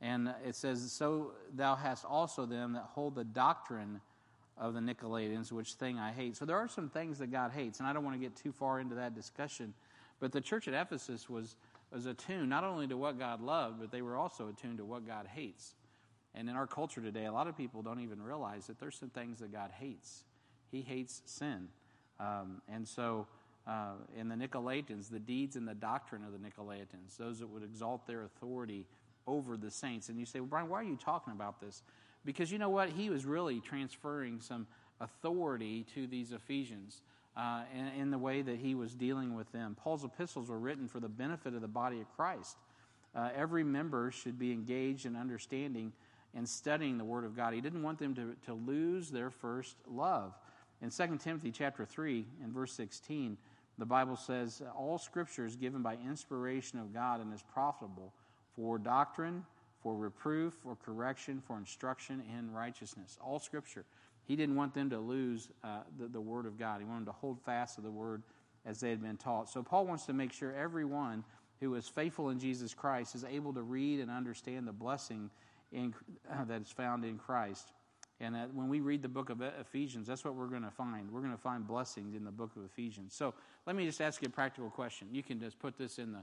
[0.00, 4.00] and it says, So thou hast also them that hold the doctrine
[4.56, 6.38] of the Nicolaitans, which thing I hate.
[6.38, 8.50] So there are some things that God hates, and I don't want to get too
[8.50, 9.74] far into that discussion.
[10.20, 11.56] But the church at Ephesus was,
[11.92, 15.06] was attuned not only to what God loved, but they were also attuned to what
[15.06, 15.74] God hates.
[16.34, 19.10] And in our culture today, a lot of people don't even realize that there's some
[19.10, 20.24] things that God hates.
[20.72, 21.68] He hates sin.
[22.18, 23.26] Um, and so
[23.66, 27.64] uh, in the Nicolaitans, the deeds and the doctrine of the Nicolaitans, those that would
[27.64, 28.86] exalt their authority
[29.26, 30.08] over the saints.
[30.08, 31.82] And you say, well, Brian, why are you talking about this?
[32.24, 32.90] Because you know what?
[32.90, 34.66] He was really transferring some
[35.00, 37.02] authority to these Ephesians
[37.36, 39.76] uh, in, in, the way that he was dealing with them.
[39.78, 42.56] Paul's epistles were written for the benefit of the body of Christ.
[43.14, 45.92] Uh, every member should be engaged in understanding
[46.34, 47.52] and studying the Word of God.
[47.52, 50.32] He didn't want them to, to lose their first love.
[50.82, 53.36] In 2 Timothy chapter 3 and verse 16,
[53.78, 58.12] the Bible says, All scripture is given by inspiration of God and is profitable
[58.54, 59.44] for doctrine,
[59.82, 63.18] for reproof, for correction, for instruction in righteousness.
[63.24, 63.84] All scripture.
[64.24, 66.80] He didn't want them to lose uh, the, the word of God.
[66.80, 68.22] He wanted them to hold fast to the word
[68.64, 69.48] as they had been taught.
[69.48, 71.22] So Paul wants to make sure everyone
[71.60, 75.30] who is faithful in Jesus Christ is able to read and understand the blessing
[75.72, 75.94] in,
[76.30, 77.72] uh, that is found in Christ.
[78.20, 81.10] And uh, when we read the book of Ephesians, that's what we're going to find.
[81.10, 83.14] We're going to find blessings in the book of Ephesians.
[83.14, 83.34] So
[83.66, 85.08] let me just ask you a practical question.
[85.12, 86.20] You can just put this in the,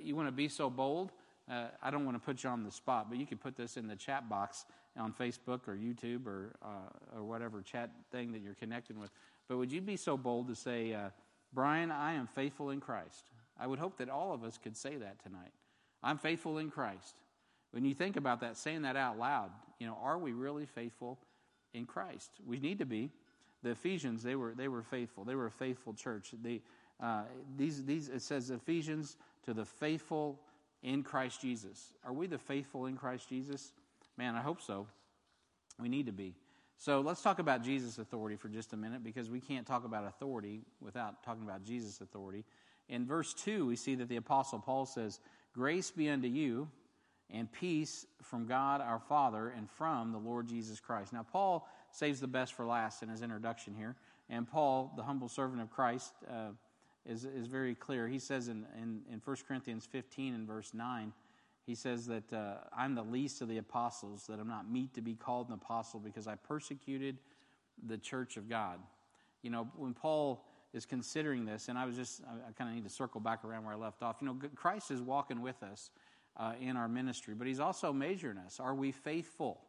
[0.00, 1.12] you want to be so bold?
[1.50, 3.76] Uh, I don't want to put you on the spot, but you can put this
[3.76, 4.64] in the chat box
[4.98, 9.10] on Facebook or YouTube or, uh, or whatever chat thing that you're connecting with.
[9.48, 11.10] But would you be so bold to say, uh,
[11.54, 13.30] Brian, I am faithful in Christ?
[13.58, 15.52] I would hope that all of us could say that tonight.
[16.02, 17.14] I'm faithful in Christ.
[17.70, 21.18] When you think about that, saying that out loud, you know, are we really faithful
[21.74, 22.30] in Christ?
[22.46, 23.10] We need to be.
[23.62, 25.24] The Ephesians, they were they were faithful.
[25.24, 26.32] They were a faithful church.
[26.42, 26.62] They,
[27.00, 27.22] uh,
[27.56, 30.38] these these it says Ephesians to the faithful
[30.82, 31.92] in Christ Jesus.
[32.04, 33.72] Are we the faithful in Christ Jesus?
[34.16, 34.86] Man, I hope so.
[35.80, 36.34] We need to be.
[36.76, 40.06] So let's talk about Jesus' authority for just a minute because we can't talk about
[40.06, 42.44] authority without talking about Jesus' authority.
[42.88, 45.18] In verse 2, we see that the Apostle Paul says,
[45.52, 46.68] Grace be unto you
[47.30, 51.12] and peace from God our Father and from the Lord Jesus Christ.
[51.12, 53.96] Now, Paul saves the best for last in his introduction here.
[54.30, 56.50] And Paul, the humble servant of Christ, uh,
[57.06, 58.08] is, is very clear.
[58.08, 61.12] He says in, in, in 1 Corinthians 15 and verse 9,
[61.64, 65.02] he says that uh, I'm the least of the apostles, that I'm not meet to
[65.02, 67.18] be called an apostle because I persecuted
[67.86, 68.78] the church of God.
[69.42, 72.74] You know, when Paul is considering this, and I was just, I, I kind of
[72.74, 74.16] need to circle back around where I left off.
[74.20, 75.90] You know, Christ is walking with us
[76.38, 78.60] uh, in our ministry, but He's also measuring us.
[78.60, 79.60] Are we faithful?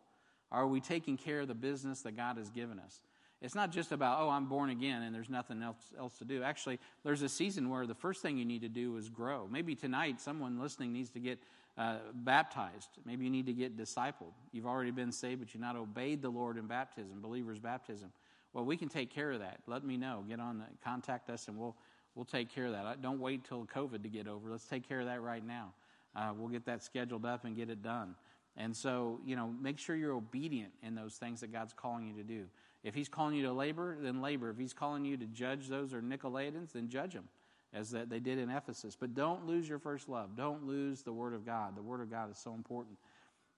[0.52, 3.02] Are we taking care of the business that God has given us?
[3.42, 6.44] It's not just about, oh, I'm born again and there's nothing else, else to do.
[6.44, 9.48] Actually, there's a season where the first thing you need to do is grow.
[9.50, 11.40] Maybe tonight, someone listening needs to get
[11.78, 12.90] uh, baptized.
[13.06, 14.34] Maybe you need to get discipled.
[14.52, 18.12] You've already been saved, but you've not obeyed the Lord in baptism, believer's baptism.
[18.52, 19.60] Well, we can take care of that.
[19.68, 20.26] Let me know.
[20.28, 21.78] Get on, the, contact us, and we'll
[22.16, 23.02] we'll take care of that.
[23.02, 24.50] Don't wait till COVID to get over.
[24.50, 25.74] Let's take care of that right now.
[26.16, 28.16] Uh, we'll get that scheduled up and get it done.
[28.58, 32.14] And so, you know, make sure you're obedient in those things that God's calling you
[32.16, 32.46] to do.
[32.84, 34.50] If He's calling you to labor, then labor.
[34.50, 37.30] If He's calling you to judge those or Nicolaitans, then judge them,
[37.74, 38.98] as that they did in Ephesus.
[39.00, 40.36] But don't lose your first love.
[40.36, 41.76] Don't lose the Word of God.
[41.78, 42.98] The Word of God is so important.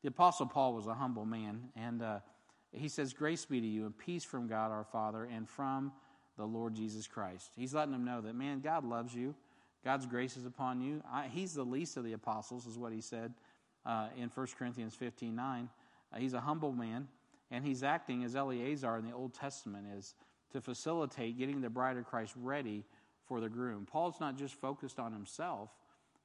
[0.02, 2.20] The Apostle Paul was a humble man, and uh,
[2.72, 5.92] he says, Grace be to you and peace from God our Father and from
[6.38, 7.52] the Lord Jesus Christ.
[7.56, 9.36] He's letting them know that, man, God loves you.
[9.84, 11.04] God's grace is upon you.
[11.12, 13.34] I, he's the least of the apostles, is what he said
[13.86, 15.70] uh, in 1 Corinthians 15 9.
[16.14, 17.08] Uh, he's a humble man,
[17.50, 20.14] and he's acting as Eleazar in the Old Testament is
[20.52, 22.84] to facilitate getting the bride of Christ ready
[23.26, 23.88] for the groom.
[23.90, 25.70] Paul's not just focused on himself,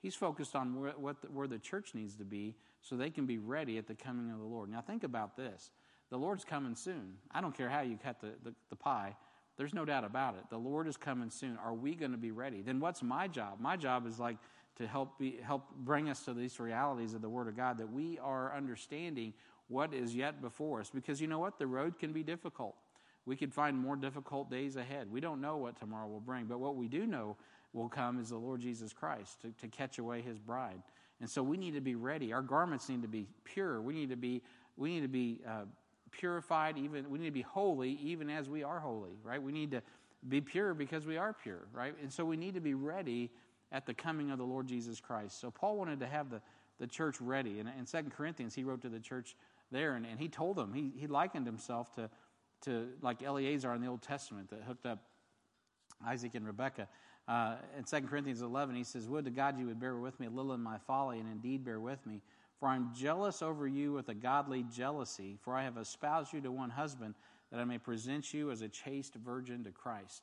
[0.03, 3.27] he's focused on where, what the, where the church needs to be so they can
[3.27, 4.69] be ready at the coming of the Lord.
[4.69, 5.71] Now, think about this
[6.11, 7.15] the Lord's coming soon.
[7.33, 9.17] I don't care how you cut the, the, the pie.
[9.57, 10.45] There's no doubt about it.
[10.51, 11.59] The Lord is coming soon.
[11.65, 12.61] Are we going to be ready?
[12.61, 13.59] Then what's my job?
[13.61, 14.37] My job is like
[14.77, 17.91] to help be, help bring us to these realities of the Word of God that
[17.91, 19.33] we are understanding
[19.69, 20.91] what is yet before us.
[20.95, 21.59] Because you know what?
[21.59, 22.77] The road can be difficult.
[23.25, 25.11] We could find more difficult days ahead.
[25.11, 27.37] We don't know what tomorrow will bring, but what we do know
[27.73, 30.81] will come is the Lord Jesus Christ to, to catch away His bride.
[31.21, 32.33] And so we need to be ready.
[32.33, 33.81] Our garments need to be pure.
[33.81, 34.43] We need to be
[34.77, 35.65] we need to be uh,
[36.11, 39.43] purified, even we need to be holy, even as we are holy, right?
[39.43, 39.83] We need to
[40.29, 41.95] be pure because we are pure, right?
[42.03, 43.31] And so we need to be ready
[43.73, 45.41] at the coming of the Lord Jesus Christ.
[45.41, 46.41] So Paul wanted to have the,
[46.79, 47.61] the church ready.
[47.61, 49.37] And in Second Corinthians, he wrote to the church
[49.71, 52.09] there, and, and he told them, he, he likened himself to,
[52.63, 55.01] to like Eleazar in the Old Testament that hooked up
[56.07, 56.89] Isaac and Rebekah.
[57.29, 60.27] Uh, in 2 Corinthians 11, he says, Would to God you would bear with me
[60.29, 62.23] a little in my folly, and indeed bear with me.
[62.59, 66.51] For I'm jealous over you with a godly jealousy, for I have espoused you to
[66.51, 67.15] one husband,
[67.51, 70.23] that I may present you as a chaste virgin to Christ.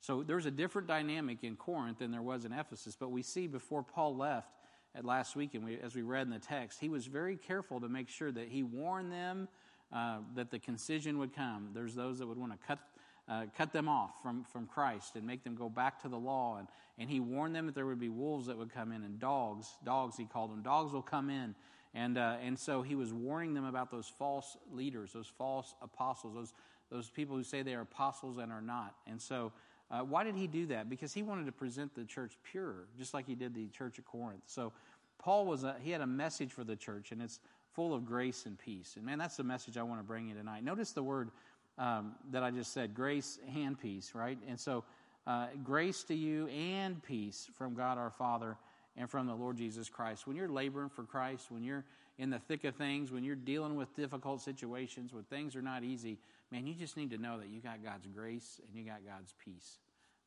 [0.00, 3.46] So there's a different dynamic in Corinth than there was in Ephesus, but we see
[3.46, 4.48] before Paul left
[4.94, 7.80] at last week, and we, as we read in the text, he was very careful
[7.80, 9.48] to make sure that he warned them
[9.92, 11.70] uh, that the concision would come.
[11.74, 12.78] There's those that would want to cut
[13.28, 16.58] uh, cut them off from, from Christ and make them go back to the law.
[16.58, 19.18] And, and he warned them that there would be wolves that would come in and
[19.18, 21.54] dogs, dogs he called them, dogs will come in.
[21.94, 26.34] And, uh, and so he was warning them about those false leaders, those false apostles,
[26.34, 26.52] those,
[26.90, 28.94] those people who say they are apostles and are not.
[29.06, 29.52] And so
[29.90, 30.90] uh, why did he do that?
[30.90, 34.04] Because he wanted to present the church pure, just like he did the church at
[34.04, 34.42] Corinth.
[34.46, 34.72] So
[35.18, 37.40] Paul was a, he had a message for the church, and it's
[37.72, 38.94] full of grace and peace.
[38.96, 40.64] And man, that's the message I want to bring you tonight.
[40.64, 41.30] Notice the word
[41.78, 44.38] um, that I just said grace and peace, right?
[44.48, 44.84] And so,
[45.26, 48.56] uh, grace to you and peace from God our Father
[48.96, 50.26] and from the Lord Jesus Christ.
[50.26, 51.84] When you're laboring for Christ, when you're
[52.18, 55.82] in the thick of things, when you're dealing with difficult situations, when things are not
[55.84, 56.18] easy,
[56.50, 59.34] man, you just need to know that you got God's grace and you got God's
[59.44, 59.78] peace.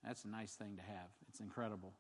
[0.06, 1.08] That's a nice thing to have.
[1.30, 1.94] It's incredible.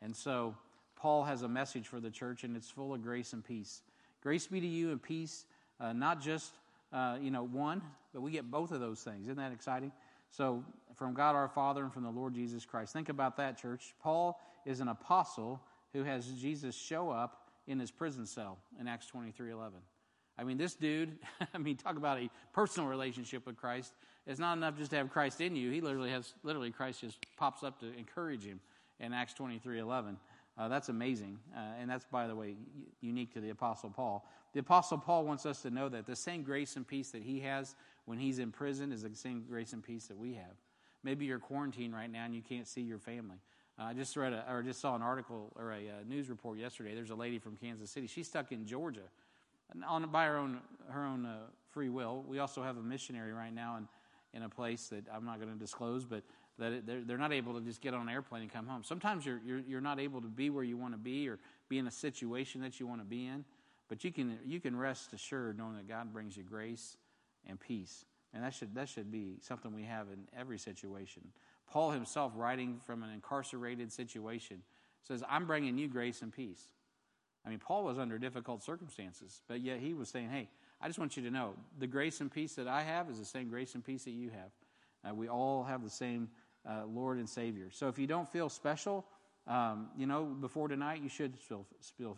[0.00, 0.56] And so,
[0.96, 3.82] Paul has a message for the church, and it's full of grace and peace.
[4.22, 5.44] Grace be to you and peace
[5.80, 6.52] uh, not just
[6.94, 9.24] uh, you know one, but we get both of those things.
[9.24, 9.92] Isn't that exciting?
[10.30, 10.64] So,
[10.96, 12.92] from God our Father and from the Lord Jesus Christ.
[12.92, 13.94] Think about that, church.
[14.00, 15.60] Paul is an apostle
[15.92, 19.78] who has Jesus show up in his prison cell in Acts 23 11.
[20.36, 21.18] I mean, this dude,
[21.54, 23.92] I mean, talk about a personal relationship with Christ.
[24.26, 25.70] It's not enough just to have Christ in you.
[25.70, 28.60] He literally has, literally, Christ just pops up to encourage him
[29.00, 30.16] in Acts 23 11.
[30.56, 31.38] Uh, that's amazing.
[31.54, 32.54] Uh, and that's, by the way,
[33.00, 34.28] unique to the Apostle Paul.
[34.52, 37.40] The Apostle Paul wants us to know that the same grace and peace that he
[37.40, 40.54] has when he's in prison is the same grace and peace that we have.
[41.02, 43.36] Maybe you're quarantined right now and you can't see your family.
[43.78, 46.30] Uh, I just read a, or just saw an article or a, a, uh, news
[46.30, 46.94] report yesterday.
[46.94, 48.06] There's a lady from Kansas City.
[48.06, 49.00] She's stuck in Georgia,
[49.86, 51.38] on by her own her own uh,
[51.70, 52.24] free will.
[52.28, 53.88] We also have a missionary right now in
[54.34, 56.22] in a place that I'm not going to disclose, but
[56.58, 58.84] that they're, they're not able to just get on an airplane and come home.
[58.84, 61.38] Sometimes you're, you're, you're not able to be where you want to be or
[61.68, 63.44] be in a situation that you want to be in,
[63.88, 66.96] but you can, you can rest assured knowing that God brings you grace
[67.46, 68.04] and peace.
[68.32, 71.22] And that should, that should be something we have in every situation.
[71.70, 74.62] Paul himself, writing from an incarcerated situation,
[75.02, 76.68] says, I'm bringing you grace and peace.
[77.46, 80.48] I mean, Paul was under difficult circumstances, but yet he was saying, Hey,
[80.80, 83.24] I just want you to know the grace and peace that I have is the
[83.24, 84.50] same grace and peace that you have.
[85.08, 86.28] Uh, we all have the same
[86.68, 87.68] uh, Lord and Savior.
[87.70, 89.04] So if you don't feel special,
[89.46, 92.16] um, you know, before tonight, you should feel, feel,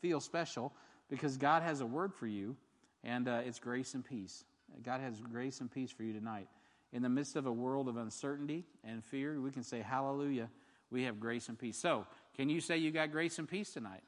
[0.00, 0.72] feel special
[1.08, 2.56] because God has a word for you,
[3.04, 4.44] and uh, it's grace and peace.
[4.82, 6.48] God has grace and peace for you tonight.
[6.92, 10.48] In the midst of a world of uncertainty and fear, we can say, Hallelujah,
[10.90, 11.78] we have grace and peace.
[11.78, 14.02] So, can you say you got grace and peace tonight?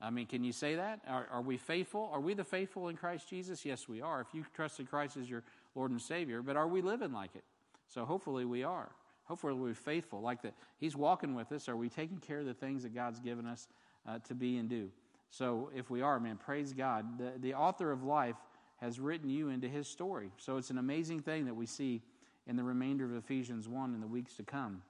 [0.00, 1.00] I mean, can you say that?
[1.08, 2.08] Are, are, we faithful?
[2.12, 3.64] Are we the faithful in Christ Jesus?
[3.64, 4.20] Yes, we are.
[4.20, 5.42] If you trusted Christ as your
[5.74, 7.44] Lord and Savior, but are we living like it?
[7.88, 8.90] So hopefully we are.
[9.24, 10.20] Hopefully we're faithful.
[10.20, 11.68] Like that, He's walking with us.
[11.68, 13.68] Are we taking care of the things that God's given us
[14.06, 14.88] uh, to be and do?
[15.30, 17.18] So if we are, man, praise God.
[17.18, 18.36] The, the author of life
[18.78, 20.30] has written you into His story.
[20.38, 22.02] So it's an amazing thing that we see
[22.46, 24.82] in the remainder of Ephesians 1 in the weeks to come.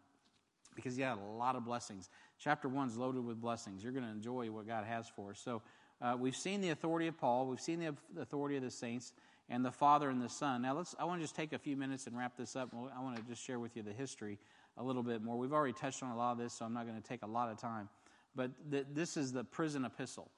[0.76, 2.08] Because He had a lot of blessings.
[2.38, 3.82] Chapter 1 is loaded with blessings.
[3.82, 5.40] You're going to enjoy what God has for us.
[5.40, 5.62] So
[6.00, 9.12] uh, we've seen the authority of Paul, we've seen the authority of the saints
[9.48, 10.62] and the Father and the Son.
[10.62, 12.70] Now, let's, I want to just take a few minutes and wrap this up.
[12.74, 14.38] I want to just share with you the history
[14.76, 15.38] a little bit more.
[15.38, 17.26] We've already touched on a lot of this, so I'm not going to take a
[17.26, 17.88] lot of time.
[18.34, 20.30] But th- this is the prison epistle.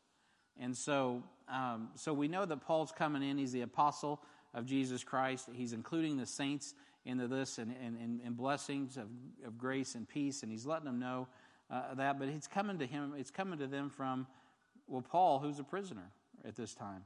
[0.59, 3.39] And so, um, so we know that Paul's coming in.
[3.39, 4.21] He's the apostle
[4.55, 5.49] of Jesus Christ.
[5.53, 9.09] He's including the saints into this and, and, and blessings of,
[9.47, 11.29] of grace and peace, and he's letting them know
[11.71, 12.19] uh, that.
[12.19, 13.15] But it's coming to him.
[13.17, 14.27] It's coming to them from,
[14.87, 16.11] well, Paul, who's a prisoner
[16.45, 17.05] at this time.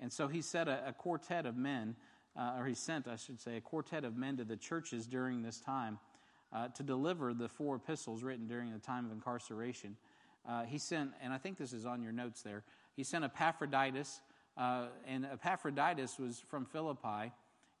[0.00, 1.96] And so he set a, a quartet of men,
[2.36, 5.42] uh, or he sent, I should say, a quartet of men to the churches during
[5.42, 5.98] this time
[6.52, 9.96] uh, to deliver the four epistles written during the time of incarceration.
[10.48, 12.64] Uh, he sent, and I think this is on your notes there,
[12.96, 14.20] he sent Epaphroditus,
[14.56, 17.32] uh, and Epaphroditus was from Philippi,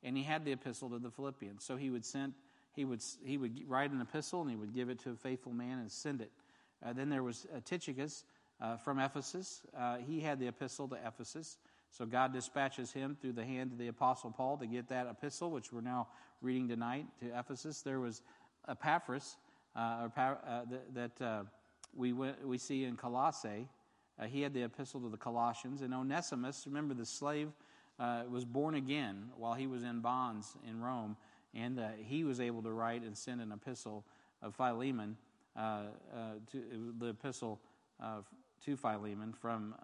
[0.02, 1.64] and he had the epistle to the Philippians.
[1.64, 2.34] So he would send,
[2.72, 5.52] he would, he would write an epistle and he would give it to a faithful
[5.52, 6.30] man and send it.
[6.84, 8.24] Uh, then there was Tychicus
[8.60, 9.62] uh, from Ephesus.
[10.06, 11.56] he had the epistle to Ephesus.
[11.90, 15.50] So God dispatches him through the hand of the Apostle Paul to get that epistle,
[15.50, 16.08] which we're now
[16.42, 17.80] reading tonight to Ephesus.
[17.80, 18.22] There was
[18.68, 19.36] Epaphras
[19.74, 20.62] uh, uh,
[20.94, 21.42] that uh,
[21.94, 23.68] we, went, we see in Colossae.
[24.18, 25.82] Uh, he had the epistle to the Colossians.
[25.82, 27.50] And Onesimus, remember the slave,
[27.98, 31.16] uh, was born again while he was in bonds in Rome.
[31.54, 34.04] And uh, he was able to write and send an epistle
[34.42, 35.16] of Philemon,
[35.56, 37.60] to, the epistle
[38.64, 39.74] to Philemon from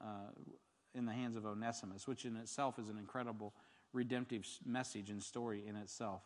[0.94, 3.52] in the hands of Onesimus, which in itself is an incredible
[3.92, 6.22] redemptive message and story in itself.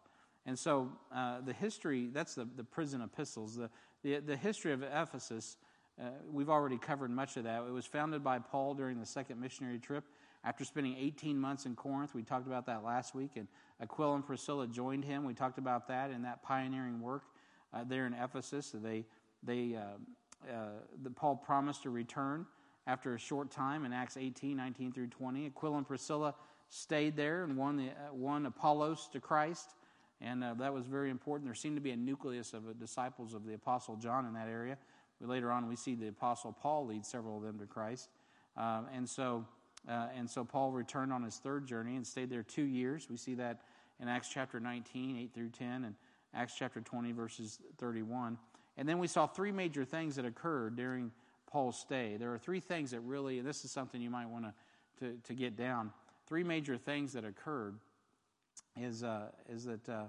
[0.46, 3.56] And so uh, the history, that's the, the prison epistles.
[3.56, 3.70] The,
[4.02, 5.56] the, the history of Ephesus,
[6.00, 7.62] uh, we've already covered much of that.
[7.66, 10.04] It was founded by Paul during the second missionary trip.
[10.44, 13.48] After spending 18 months in Corinth, we talked about that last week, and
[13.82, 15.24] Aquila and Priscilla joined him.
[15.24, 17.24] We talked about that in that pioneering work
[17.74, 18.72] uh, there in Ephesus.
[18.72, 19.04] They,
[19.42, 20.68] they, uh, uh,
[21.02, 22.46] the, Paul promised to return
[22.88, 25.46] after a short time in Acts 18, 19 through 20.
[25.46, 26.34] Aquila and Priscilla
[26.70, 29.74] stayed there and won, the, uh, won Apollos to Christ,
[30.22, 31.46] and uh, that was very important.
[31.46, 34.48] There seemed to be a nucleus of uh, disciples of the Apostle John in that
[34.48, 34.78] area.
[35.20, 38.08] Later on, we see the Apostle Paul lead several of them to Christ.
[38.56, 39.44] Um, and, so,
[39.88, 43.08] uh, and so Paul returned on his third journey and stayed there two years.
[43.10, 43.60] We see that
[44.00, 45.94] in Acts chapter 19, 8 through 10, and
[46.34, 48.38] Acts chapter 20, verses 31.
[48.76, 51.10] And then we saw three major things that occurred during
[51.48, 52.16] Paul's stay.
[52.18, 54.46] There are three things that really, and this is something you might want
[55.00, 55.92] to, to get down.
[56.26, 57.78] Three major things that occurred
[58.76, 60.04] is, uh, is that uh,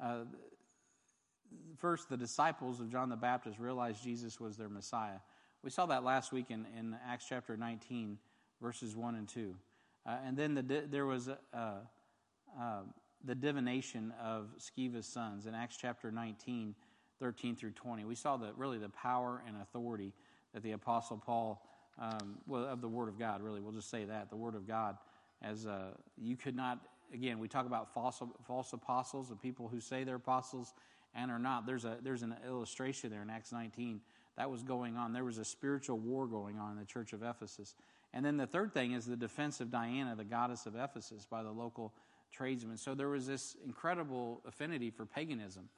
[0.00, 0.24] uh,
[1.76, 5.18] first, the disciples of John the Baptist realized Jesus was their Messiah.
[5.62, 8.18] We saw that last week in, in Acts chapter 19,
[8.62, 9.54] verses 1 and 2.
[10.06, 11.28] Uh, and then the, there was
[13.24, 16.74] the divination of Sceva's sons in Acts chapter 19,
[17.20, 18.04] 13 through 20.
[18.04, 20.14] We saw that really the power and authority
[20.54, 21.62] that the Apostle Paul,
[22.00, 24.66] um, well, of the Word of God, really, we'll just say that, the Word of
[24.66, 24.96] God,
[25.42, 26.78] as uh, you could not,
[27.12, 30.74] again, we talk about false, false apostles and people who say they're apostles
[31.14, 31.66] and are not.
[31.66, 34.00] There's, a, there's an illustration there in Acts 19
[34.36, 35.12] that was going on.
[35.12, 37.74] There was a spiritual war going on in the church of Ephesus.
[38.14, 41.42] And then the third thing is the defense of Diana, the goddess of Ephesus, by
[41.42, 41.92] the local
[42.32, 42.76] tradesmen.
[42.76, 45.68] So there was this incredible affinity for paganism.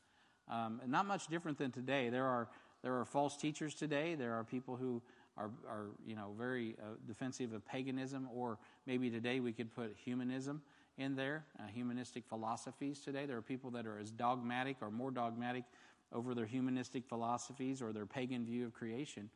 [0.48, 2.10] Um, not much different than today.
[2.10, 2.48] There are,
[2.82, 4.14] there are false teachers today.
[4.14, 5.02] There are people who
[5.36, 9.94] are, are you know, very uh, defensive of paganism, or maybe today we could put
[9.96, 10.62] humanism
[10.98, 13.26] in there, uh, humanistic philosophies today.
[13.26, 15.64] There are people that are as dogmatic or more dogmatic
[16.12, 19.30] over their humanistic philosophies or their pagan view of creation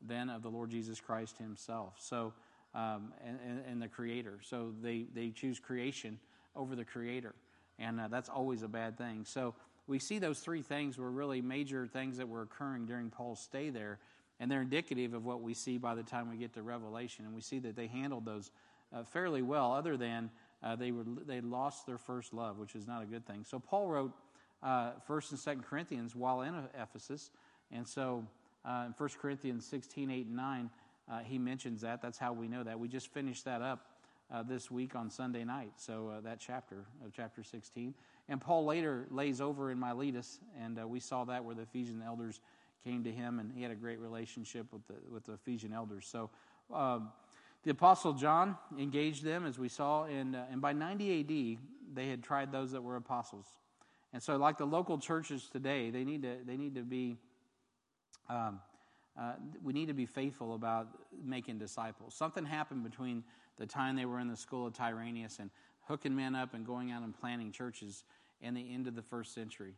[0.00, 1.94] than of the Lord Jesus Christ himself.
[1.98, 2.32] So,
[2.74, 3.38] um, and,
[3.68, 4.38] and, the Creator.
[4.42, 6.20] So they, they choose creation
[6.54, 7.34] over the Creator.
[7.78, 9.24] And uh, that's always a bad thing.
[9.24, 9.54] So
[9.86, 13.70] we see those three things were really major things that were occurring during Paul's stay
[13.70, 13.98] there.
[14.38, 17.26] And they're indicative of what we see by the time we get to Revelation.
[17.26, 18.50] And we see that they handled those
[18.92, 20.30] uh, fairly well, other than
[20.62, 23.44] uh, they, were, they lost their first love, which is not a good thing.
[23.44, 24.12] So Paul wrote
[24.62, 27.30] uh, 1st and 2nd Corinthians while in Ephesus.
[27.70, 28.26] And so
[28.64, 30.70] uh, in 1 Corinthians 16, 8, and 9,
[31.10, 32.00] uh, he mentions that.
[32.00, 32.78] That's how we know that.
[32.78, 33.89] We just finished that up
[34.32, 35.72] uh, this week on Sunday night.
[35.76, 37.94] So uh, that chapter of chapter 16.
[38.28, 42.02] And Paul later lays over in Miletus, and uh, we saw that where the Ephesian
[42.04, 42.40] elders
[42.84, 46.06] came to him, and he had a great relationship with the, with the Ephesian elders.
[46.06, 46.30] So
[46.72, 47.10] um,
[47.64, 52.08] the Apostle John engaged them, as we saw, in, uh, and by 90 AD, they
[52.08, 53.46] had tried those that were apostles.
[54.12, 57.16] And so, like the local churches today, they need to, they need to be.
[58.28, 58.60] Um,
[59.20, 60.88] uh, we need to be faithful about
[61.22, 62.14] making disciples.
[62.14, 63.22] Something happened between
[63.58, 65.50] the time they were in the school of Tyrannus and
[65.82, 68.04] hooking men up and going out and planting churches
[68.40, 69.74] in the end of the first century.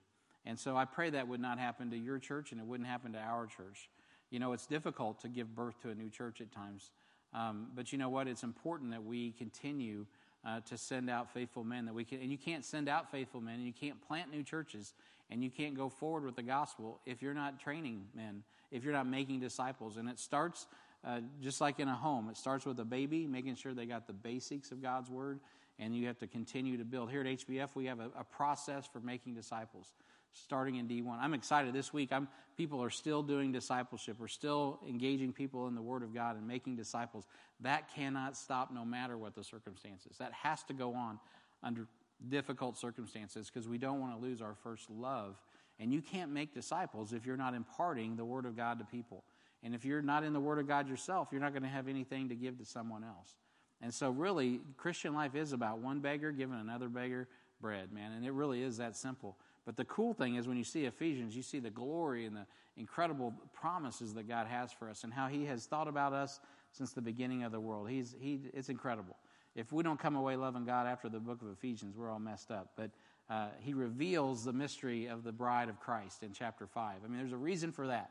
[0.46, 3.12] And so I pray that would not happen to your church and it wouldn't happen
[3.12, 3.88] to our church.
[4.30, 6.90] You know, it's difficult to give birth to a new church at times.
[7.34, 8.28] Um, but you know what?
[8.28, 10.06] It's important that we continue
[10.44, 13.40] uh, to send out faithful men that we can and you can't send out faithful
[13.40, 14.94] men and you can't plant new churches
[15.32, 18.92] and you can't go forward with the gospel if you're not training men if you're
[18.92, 20.66] not making disciples and it starts
[21.04, 24.06] uh, just like in a home, it starts with a baby, making sure they got
[24.06, 25.40] the basics of God's Word,
[25.78, 27.10] and you have to continue to build.
[27.10, 29.92] Here at HBF, we have a, a process for making disciples,
[30.32, 31.18] starting in D1.
[31.20, 32.10] I'm excited this week.
[32.12, 34.16] I'm, people are still doing discipleship.
[34.20, 37.26] We're still engaging people in the Word of God and making disciples.
[37.60, 40.18] That cannot stop no matter what the circumstances.
[40.18, 41.18] That has to go on
[41.64, 41.88] under
[42.28, 45.36] difficult circumstances because we don't want to lose our first love.
[45.78, 49.24] And you can't make disciples if you're not imparting the Word of God to people.
[49.62, 51.88] And if you're not in the Word of God yourself, you're not going to have
[51.88, 53.36] anything to give to someone else.
[53.80, 57.28] And so, really, Christian life is about one beggar giving another beggar
[57.60, 58.12] bread, man.
[58.12, 59.36] And it really is that simple.
[59.64, 62.46] But the cool thing is when you see Ephesians, you see the glory and the
[62.76, 66.40] incredible promises that God has for us and how He has thought about us
[66.72, 67.88] since the beginning of the world.
[67.88, 69.16] He's, he, it's incredible.
[69.54, 72.50] If we don't come away loving God after the book of Ephesians, we're all messed
[72.50, 72.72] up.
[72.76, 72.90] But
[73.28, 76.96] uh, He reveals the mystery of the bride of Christ in chapter 5.
[77.04, 78.10] I mean, there's a reason for that.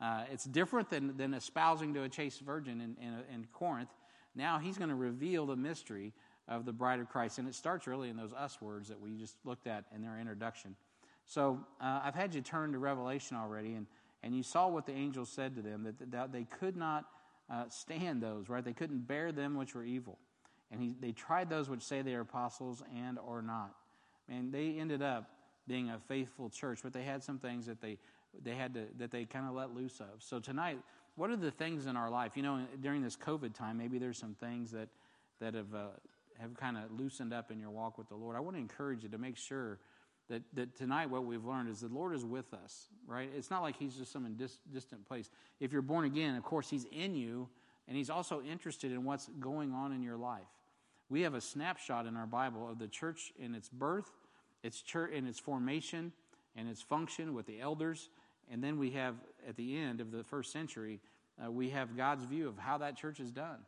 [0.00, 3.90] Uh, it's different than, than espousing to a chaste virgin in, in, in Corinth.
[4.34, 6.12] Now he's going to reveal the mystery
[6.48, 7.38] of the bride of Christ.
[7.38, 10.18] And it starts really in those us words that we just looked at in their
[10.18, 10.74] introduction.
[11.26, 13.86] So uh, I've had you turn to Revelation already, and,
[14.22, 17.04] and you saw what the angels said to them that, that they could not
[17.48, 18.64] uh, stand those, right?
[18.64, 20.18] They couldn't bear them which were evil.
[20.70, 23.74] And he, they tried those which say they are apostles and or not.
[24.28, 25.30] And they ended up
[25.66, 27.98] being a faithful church, but they had some things that they
[28.44, 30.22] they had to that they kind of let loose of.
[30.22, 30.78] So tonight,
[31.16, 32.36] what are the things in our life?
[32.36, 34.88] You know, during this COVID time, maybe there's some things that
[35.40, 35.88] that have uh,
[36.40, 38.36] have kind of loosened up in your walk with the Lord.
[38.36, 39.78] I want to encourage you to make sure
[40.28, 43.28] that, that tonight what we've learned is the Lord is with us, right?
[43.36, 45.28] It's not like He's just some dis- distant place.
[45.58, 47.48] If you're born again, of course, He's in you,
[47.88, 50.46] and He's also interested in what's going on in your life.
[51.10, 54.10] We have a snapshot in our Bible of the church in its birth,
[54.62, 56.12] its church in its formation,
[56.56, 58.08] and its function with the elders,
[58.50, 59.14] and then we have,
[59.48, 61.00] at the end of the first century,
[61.44, 63.58] uh, we have God's view of how that church is done.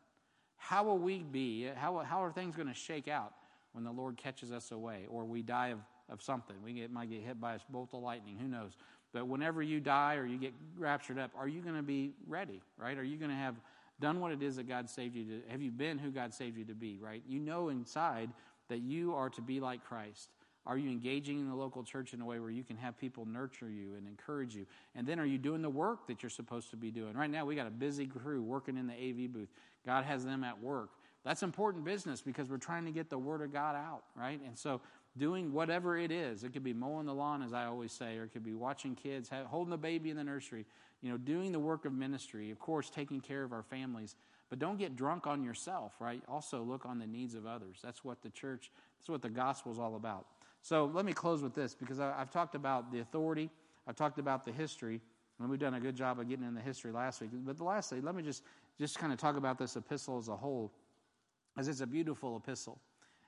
[0.56, 1.68] How will we be?
[1.74, 3.32] How, how are things going to shake out
[3.72, 5.78] when the Lord catches us away or we die of,
[6.08, 6.56] of something?
[6.64, 8.72] We get, might get hit by a bolt of lightning, who knows?
[9.12, 12.60] But whenever you die or you get raptured up, are you going to be ready,
[12.76, 12.96] right?
[12.96, 13.56] Are you going to have
[14.02, 15.50] done what it is that God saved you to?
[15.50, 17.22] Have you been who God saved you to be, right?
[17.26, 18.28] You know inside
[18.68, 20.28] that you are to be like Christ.
[20.66, 23.26] Are you engaging in the local church in a way where you can have people
[23.26, 24.66] nurture you and encourage you?
[24.94, 27.16] And then are you doing the work that you're supposed to be doing?
[27.16, 29.48] Right now, we got a busy crew working in the AV booth.
[29.84, 30.90] God has them at work.
[31.24, 34.40] That's important business because we're trying to get the Word of God out, right?
[34.44, 34.80] And so
[35.16, 38.24] doing whatever it is, it could be mowing the lawn, as I always say, or
[38.24, 40.64] it could be watching kids, holding the baby in the nursery,
[41.02, 44.16] you know, doing the work of ministry, of course, taking care of our families.
[44.48, 46.22] But don't get drunk on yourself, right?
[46.28, 47.78] Also look on the needs of others.
[47.82, 50.26] That's what the church, that's what the gospel is all about.
[50.62, 53.50] So let me close with this because I, have talked about the authority,
[53.86, 55.00] I've talked about the history,
[55.38, 57.30] and we've done a good job of getting in the history last week.
[57.32, 58.44] But lastly, let me just
[58.78, 60.72] just kind of talk about this epistle as a whole,
[61.58, 62.78] as it's a beautiful epistle.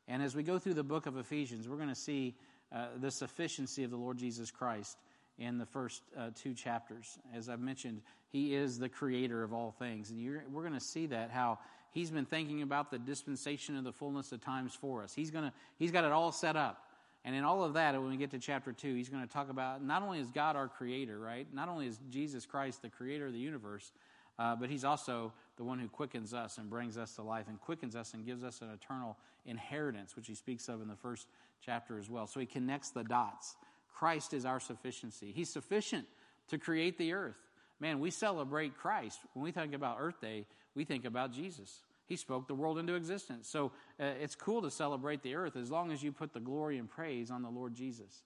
[0.09, 2.35] And as we go through the book of Ephesians, we're going to see
[2.73, 4.99] uh, the sufficiency of the Lord Jesus Christ
[5.39, 7.19] in the first uh, two chapters.
[7.35, 10.11] As I've mentioned, He is the creator of all things.
[10.11, 10.21] And
[10.53, 11.59] we're going to see that, how
[11.93, 15.15] He's been thinking about the dispensation of the fullness of times for us.
[15.15, 16.83] He's, gonna, he's got it all set up.
[17.25, 19.49] And in all of that, when we get to chapter 2, he's going to talk
[19.49, 21.47] about not only is God our creator, right?
[21.55, 23.93] Not only is Jesus Christ the creator of the universe,
[24.39, 27.61] uh, but he's also the one who quickens us and brings us to life and
[27.61, 29.17] quickens us and gives us an eternal
[29.47, 31.29] inheritance, which he speaks of in the first
[31.65, 32.27] chapter as well.
[32.27, 33.57] So he connects the dots.
[33.95, 35.33] Christ is our sufficiency.
[35.33, 36.07] He's sufficient
[36.49, 37.37] to create the earth.
[37.81, 39.21] Man, we celebrate Christ.
[39.35, 41.81] When we think about Earth Day, we think about Jesus.
[42.07, 43.49] He spoke the world into existence.
[43.49, 46.79] So uh, it's cool to celebrate the earth as long as you put the glory
[46.79, 48.23] and praise on the Lord Jesus.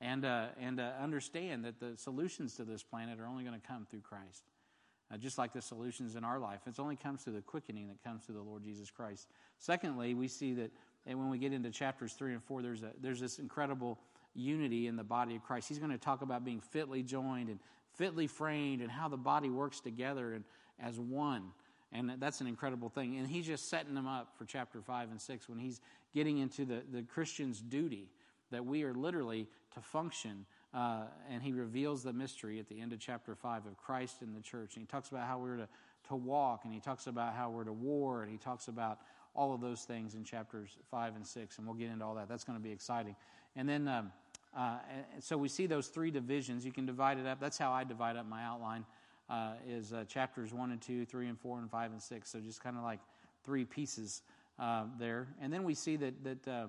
[0.00, 3.66] And, uh, and uh, understand that the solutions to this planet are only going to
[3.66, 4.42] come through Christ.
[5.12, 8.02] Uh, just like the solutions in our life, it only comes through the quickening that
[8.02, 9.28] comes through the Lord Jesus Christ.
[9.58, 10.70] Secondly, we see that
[11.06, 13.98] and when we get into chapters 3 and 4, there's, a, there's this incredible
[14.34, 15.68] unity in the body of Christ.
[15.68, 17.58] He's going to talk about being fitly joined and
[17.96, 20.44] fitly framed and how the body works together and
[20.80, 21.50] as one.
[21.92, 23.18] And that's an incredible thing.
[23.18, 25.80] And he's just setting them up for chapter 5 and 6 when he's
[26.14, 28.08] getting into the, the Christian's duty
[28.50, 30.46] that we are literally to function.
[30.74, 34.34] Uh, and he reveals the mystery at the end of chapter 5 of Christ in
[34.34, 34.74] the church.
[34.74, 35.68] And he talks about how we're to,
[36.08, 38.98] to walk, and he talks about how we're to war, and he talks about
[39.36, 41.58] all of those things in chapters 5 and 6.
[41.58, 42.28] And we'll get into all that.
[42.28, 43.14] That's going to be exciting.
[43.54, 44.12] And then, um,
[44.56, 44.78] uh,
[45.20, 46.64] so we see those three divisions.
[46.64, 47.40] You can divide it up.
[47.40, 48.84] That's how I divide up my outline
[49.30, 52.30] uh, is uh, chapters 1 and 2, 3 and 4, and 5 and 6.
[52.30, 53.00] So just kind of like
[53.44, 54.22] three pieces
[54.58, 55.28] uh, there.
[55.40, 56.66] And then we see that, that uh,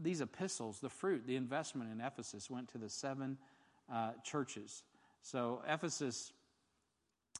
[0.00, 3.38] these epistles, the fruit, the investment in Ephesus went to the seven
[3.92, 4.84] uh, churches.
[5.22, 6.32] So Ephesus,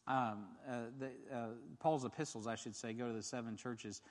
[0.06, 1.10] um, uh, the,
[1.78, 4.02] Paul's epistles, I should say, go to the seven churches.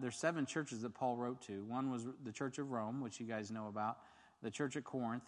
[0.00, 1.64] there's seven churches that Paul wrote to.
[1.64, 3.98] One was the Church of Rome, which you guys know about,
[4.42, 5.24] the Church at Corinth,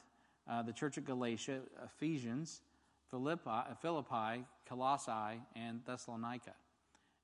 [0.67, 2.63] the Church at Galatia, Ephesians,
[3.11, 6.55] Philippi, Philippi, Colossae, and Thessalonica.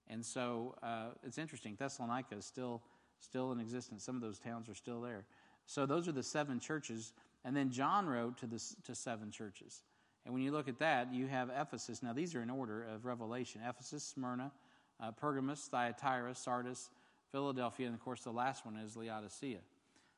[0.09, 1.77] And so uh, it's interesting.
[1.79, 2.83] Thessalonica is still
[3.23, 4.05] still in existence.
[4.05, 5.25] Some of those towns are still there.
[5.67, 7.13] So those are the seven churches.
[7.45, 9.83] And then John wrote to the to seven churches.
[10.25, 12.03] And when you look at that, you have Ephesus.
[12.03, 14.53] Now these are in order of revelation: Ephesus, Smyrna,
[15.01, 16.91] uh, Pergamos, Thyatira, Sardis,
[17.31, 19.59] Philadelphia, and of course the last one is Laodicea.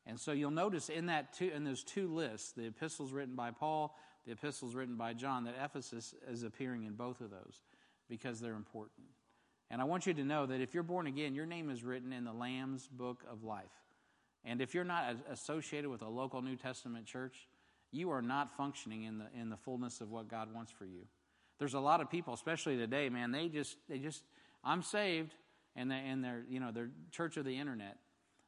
[0.06, 3.50] And so you'll notice in that two in those two lists, the epistles written by
[3.50, 3.96] Paul,
[4.26, 7.62] the epistles written by John, that Ephesus is appearing in both of those
[8.08, 9.06] because they're important.
[9.70, 12.12] And I want you to know that if you're born again, your name is written
[12.12, 13.64] in the Lamb's book of life.
[14.44, 17.48] And if you're not associated with a local New Testament church,
[17.90, 21.06] you are not functioning in the in the fullness of what God wants for you.
[21.58, 23.32] There's a lot of people, especially today, man.
[23.32, 24.22] They just they just
[24.62, 25.34] I'm saved,
[25.76, 27.96] and they and they're you know they're church of the internet.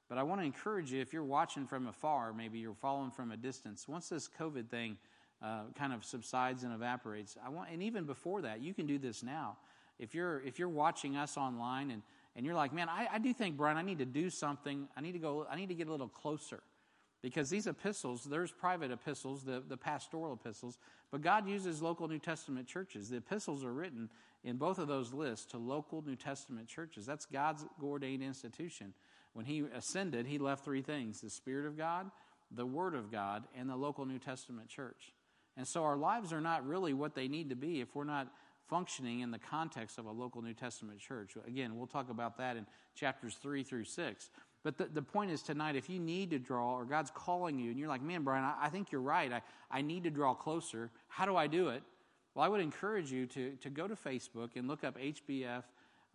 [0.08, 3.32] But I want to encourage you if you're watching from afar, maybe you're following from
[3.32, 3.88] a distance.
[3.88, 4.98] Once this COVID thing
[5.42, 7.36] uh, kind of subsides and evaporates.
[7.44, 9.58] I want, and even before that, you can do this now.
[9.98, 12.02] If you're if you're watching us online and
[12.34, 14.88] and you're like, man, I, I do think, Brian, I need to do something.
[14.94, 15.46] I need to go.
[15.50, 16.62] I need to get a little closer,
[17.22, 20.78] because these epistles, there's private epistles, the the pastoral epistles,
[21.10, 23.08] but God uses local New Testament churches.
[23.08, 24.10] The epistles are written
[24.44, 27.06] in both of those lists to local New Testament churches.
[27.06, 28.92] That's God's ordained institution.
[29.32, 32.10] When He ascended, He left three things: the Spirit of God,
[32.50, 35.14] the Word of God, and the local New Testament church.
[35.56, 38.30] And so our lives are not really what they need to be if we're not
[38.68, 41.36] functioning in the context of a local New Testament church.
[41.46, 44.30] Again, we'll talk about that in chapters 3 through 6.
[44.62, 47.70] But the, the point is tonight, if you need to draw or God's calling you
[47.70, 49.32] and you're like, man, Brian, I, I think you're right.
[49.32, 50.90] I, I need to draw closer.
[51.08, 51.82] How do I do it?
[52.34, 55.62] Well, I would encourage you to, to go to Facebook and look up HBF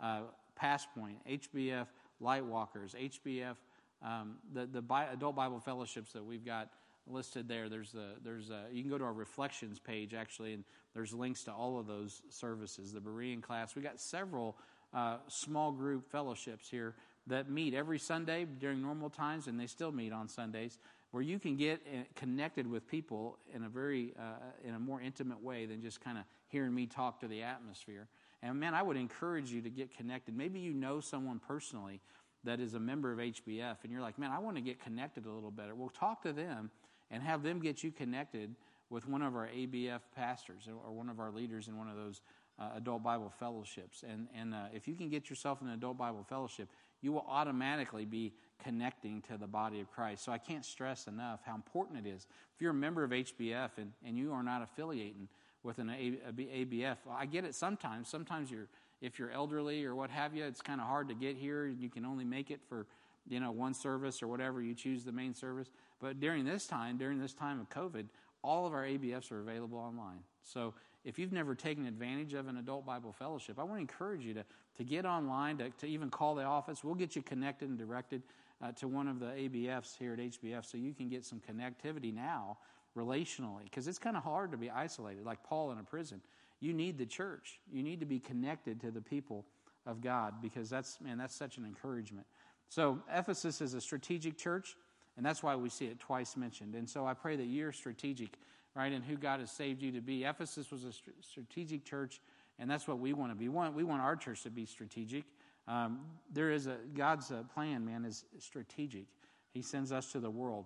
[0.01, 0.21] uh,
[0.61, 1.87] Passpoint, HBF
[2.21, 3.55] Lightwalkers, HBF,
[4.03, 6.69] um, the, the Bi- adult Bible fellowships that we've got
[7.07, 7.69] listed there.
[7.69, 11.43] There's a, there's a, you can go to our reflections page actually, and there's links
[11.43, 12.93] to all of those services.
[12.93, 13.75] The Berean class.
[13.75, 14.57] We got several
[14.93, 16.95] uh, small group fellowships here
[17.27, 20.79] that meet every Sunday during normal times, and they still meet on Sundays,
[21.11, 25.01] where you can get uh, connected with people in a very uh, in a more
[25.01, 28.07] intimate way than just kind of hearing me talk to the atmosphere.
[28.43, 30.35] And man, I would encourage you to get connected.
[30.35, 32.01] Maybe you know someone personally
[32.43, 35.25] that is a member of HBF, and you're like, man, I want to get connected
[35.25, 35.75] a little better.
[35.75, 36.71] Well, talk to them
[37.11, 38.55] and have them get you connected
[38.89, 42.21] with one of our ABF pastors or one of our leaders in one of those
[42.59, 44.03] uh, adult Bible fellowships.
[44.07, 46.67] And, and uh, if you can get yourself an adult Bible fellowship,
[47.01, 48.33] you will automatically be
[48.63, 50.23] connecting to the body of Christ.
[50.23, 52.27] So I can't stress enough how important it is.
[52.55, 55.27] If you're a member of HBF and, and you are not affiliating
[55.63, 58.09] with an ABF, I get it sometimes.
[58.09, 58.67] Sometimes you're,
[59.01, 61.67] if you're elderly or what have you, it's kind of hard to get here.
[61.67, 62.85] You can only make it for
[63.27, 65.71] you know one service or whatever you choose the main service.
[66.01, 68.07] But during this time, during this time of COVID,
[68.43, 70.19] all of our ABFs are available online.
[70.43, 70.73] So
[71.05, 74.33] if you've never taken advantage of an adult Bible fellowship, I want to encourage you
[74.33, 74.45] to,
[74.77, 76.83] to get online, to, to even call the office.
[76.83, 78.23] We'll get you connected and directed
[78.61, 82.13] uh, to one of the ABFs here at HBF so you can get some connectivity
[82.13, 82.57] now
[82.97, 86.21] relationally because it's kind of hard to be isolated, like Paul in a prison.
[86.59, 87.59] You need the church.
[87.71, 89.45] You need to be connected to the people
[89.85, 92.27] of God because that's, man, that's such an encouragement.
[92.69, 94.77] So, Ephesus is a strategic church,
[95.21, 96.73] and that's why we see it twice mentioned.
[96.73, 98.37] And so, I pray that you're strategic
[98.75, 100.23] right, and who God has saved you to be.
[100.23, 100.91] Ephesus was a
[101.21, 102.21] strategic church,
[102.59, 103.49] and that's what we want to be.
[103.49, 105.25] We want, we want our church to be strategic.
[105.67, 105.99] Um,
[106.31, 109.05] there is a God's uh, plan, man, is strategic.
[109.53, 110.65] He sends us to the world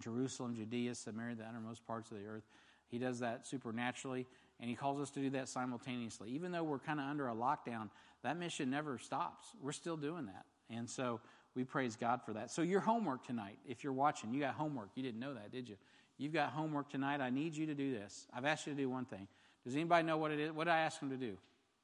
[0.00, 2.44] Jerusalem, Judea, Samaria, the uttermost parts of the earth.
[2.88, 4.26] He does that supernaturally,
[4.58, 6.30] and He calls us to do that simultaneously.
[6.30, 7.90] Even though we're kind of under a lockdown,
[8.22, 9.48] that mission never stops.
[9.60, 10.46] We're still doing that.
[10.70, 11.20] And so
[11.54, 12.50] we praise God for that.
[12.50, 14.90] So, your homework tonight, if you're watching, you got homework.
[14.94, 15.76] You didn't know that, did you?
[16.18, 17.20] You've got homework tonight.
[17.20, 18.26] I need you to do this.
[18.32, 19.26] I've asked you to do one thing.
[19.64, 20.52] Does anybody know what it is?
[20.52, 21.36] What did I ask him to do?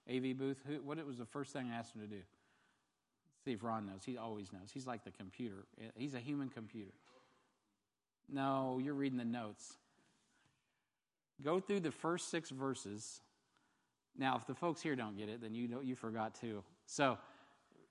[0.08, 0.58] AV booth?
[0.66, 2.16] Who, what was the first thing I asked him to do?
[2.16, 4.04] Let's see if Ron knows.
[4.04, 4.70] He always knows.
[4.72, 5.66] He's like the computer,
[5.96, 6.92] he's a human computer.
[8.30, 9.76] No, you're reading the notes.
[11.42, 13.20] Go through the first six verses.
[14.18, 16.62] Now, if the folks here don't get it, then you know you forgot too.
[16.86, 17.16] So,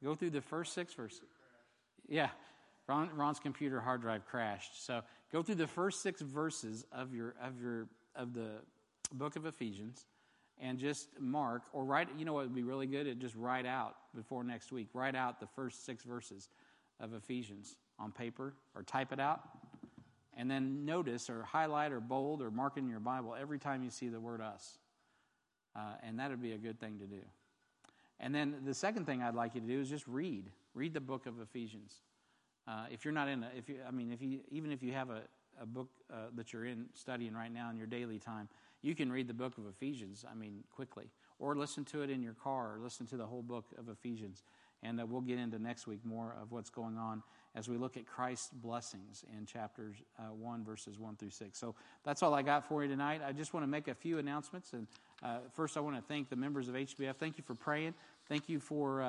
[0.03, 1.21] go through the first six verses.
[2.08, 2.30] Yeah,
[2.88, 4.86] Ron, Ron's computer hard drive crashed.
[4.86, 5.01] So
[5.32, 8.62] go through the first six verses of your of your of the
[9.14, 10.05] book of Ephesians
[10.60, 13.08] and just mark or write you know what would be really good?
[13.08, 14.88] It just write out before next week.
[14.93, 16.49] Write out the first six verses
[16.99, 19.41] of ephesians on paper or type it out.
[20.36, 23.89] And then notice or highlight or bold or mark in your bible every time you
[23.89, 24.78] see the word us.
[25.76, 27.22] Uh, and that would be a good thing to do.
[28.20, 31.01] And then the second thing i'd like you to do is just read read the
[31.01, 32.01] book of ephesians
[32.67, 34.91] uh, if you're not in a, if you, I mean, if you, even if you
[34.91, 35.21] have a,
[35.61, 38.49] a book uh, that you're in studying right now in your daily time,
[38.82, 41.05] you can read the book of Ephesians, I mean, quickly.
[41.39, 44.43] Or listen to it in your car, or listen to the whole book of Ephesians.
[44.84, 47.23] And uh, we'll get into next week more of what's going on
[47.55, 51.57] as we look at Christ's blessings in chapters uh, 1, verses 1 through 6.
[51.57, 51.73] So
[52.03, 53.21] that's all I got for you tonight.
[53.25, 54.73] I just want to make a few announcements.
[54.73, 54.88] And
[55.23, 57.15] uh, first, I want to thank the members of HBF.
[57.15, 57.95] Thank you for praying.
[58.30, 59.01] Thank you for,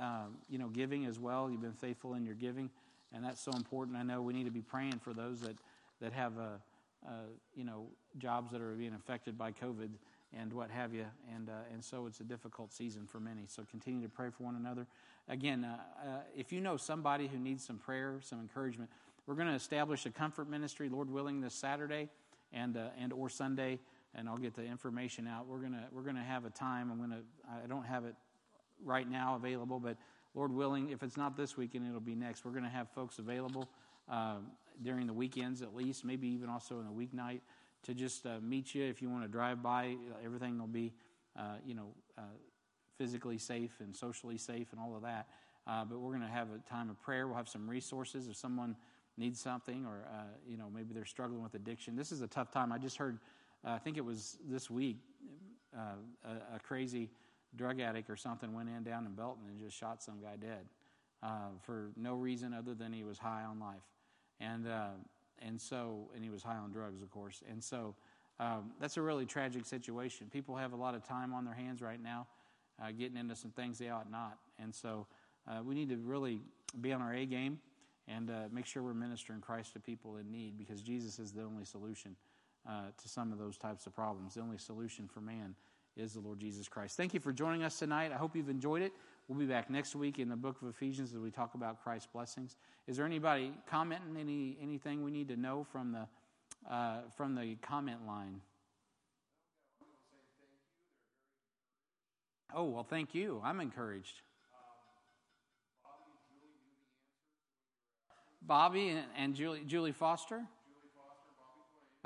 [0.00, 1.50] uh, you know, giving as well.
[1.50, 2.70] You've been faithful in your giving
[3.12, 3.96] and that's so important.
[3.96, 5.56] I know we need to be praying for those that
[6.00, 6.42] that have uh,
[7.06, 7.10] uh,
[7.54, 7.86] you know
[8.18, 9.90] jobs that are being affected by COVID
[10.38, 13.42] and what have you, and uh, and so it's a difficult season for many.
[13.46, 14.86] So continue to pray for one another.
[15.28, 18.90] Again, uh, uh, if you know somebody who needs some prayer, some encouragement,
[19.26, 22.08] we're going to establish a comfort ministry, Lord willing, this Saturday
[22.52, 23.78] and uh, and or Sunday,
[24.14, 25.46] and I'll get the information out.
[25.46, 26.90] We're gonna we're gonna have a time.
[26.90, 27.22] I'm gonna
[27.64, 28.14] I don't have it
[28.84, 29.96] right now available, but
[30.34, 32.44] Lord willing, if it's not this weekend, it'll be next.
[32.44, 33.68] We're going to have folks available
[34.10, 34.36] uh,
[34.82, 37.40] during the weekends at least, maybe even also in a weeknight
[37.84, 39.96] to just uh, meet you if you want to drive by.
[40.24, 40.92] Everything will be,
[41.36, 42.22] uh, you know, uh,
[42.96, 45.26] physically safe and socially safe and all of that.
[45.66, 47.26] Uh, but we're going to have a time of prayer.
[47.26, 48.76] We'll have some resources if someone
[49.16, 51.96] needs something or, uh, you know, maybe they're struggling with addiction.
[51.96, 52.72] This is a tough time.
[52.72, 53.18] I just heard,
[53.64, 54.98] I think it was this week,
[55.74, 57.10] a, a crazy
[57.56, 60.66] drug addict or something went in down in Belton and just shot some guy dead
[61.22, 63.82] uh, for no reason other than he was high on life,
[64.40, 64.90] and uh,
[65.40, 67.94] and so and he was high on drugs, of course, and so
[68.40, 70.28] um, that's a really tragic situation.
[70.32, 72.26] People have a lot of time on their hands right now,
[72.82, 75.06] uh, getting into some things they ought not, and so
[75.48, 76.40] uh, we need to really
[76.80, 77.58] be on our A game
[78.06, 81.42] and uh, make sure we're ministering Christ to people in need because Jesus is the
[81.42, 82.16] only solution
[82.68, 84.34] uh, to some of those types of problems.
[84.34, 85.54] The only solution for man
[85.98, 86.96] is the Lord Jesus Christ.
[86.96, 88.12] Thank you for joining us tonight.
[88.12, 88.92] I hope you've enjoyed it.
[89.26, 92.08] We'll be back next week in the book of Ephesians as we talk about Christ's
[92.12, 92.56] blessings.
[92.86, 97.56] Is there anybody commenting any anything we need to know from the uh, from the
[97.60, 98.40] comment line?
[102.54, 103.42] Oh well, thank you.
[103.44, 104.22] I'm encouraged.
[108.40, 110.42] Bobby and, Julie, Julie Foster.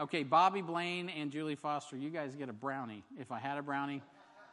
[0.00, 3.04] Okay, Bobby Blaine and Julie Foster, you guys get a brownie.
[3.18, 4.00] If I had a brownie,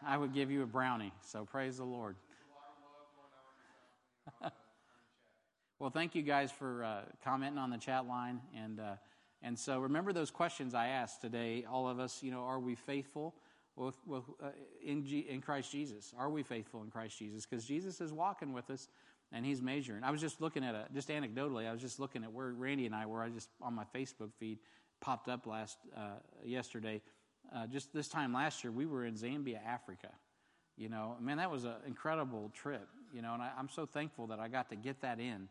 [0.06, 1.14] I would give you a brownie.
[1.22, 2.18] So praise the Lord.
[5.80, 8.96] well, thank you guys for uh, commenting on the chat line, and uh,
[9.42, 11.66] and so remember those questions I asked today.
[11.72, 13.34] All of us, you know, are we faithful
[13.78, 14.50] with, with uh,
[14.86, 16.14] in G, in Christ Jesus?
[16.18, 17.46] Are we faithful in Christ Jesus?
[17.46, 18.90] Because Jesus is walking with us,
[19.32, 20.04] and He's measuring.
[20.04, 21.66] I was just looking at a just anecdotally.
[21.66, 23.24] I was just looking at where Randy and I were.
[23.24, 24.60] I just on my Facebook feed
[25.02, 27.02] popped up last uh, yesterday.
[27.56, 30.10] Uh, just this time last year, we were in Zambia, Africa.
[30.78, 32.88] You know, man, that was an incredible trip.
[33.14, 35.48] You know, and I, am so thankful that I got to get that in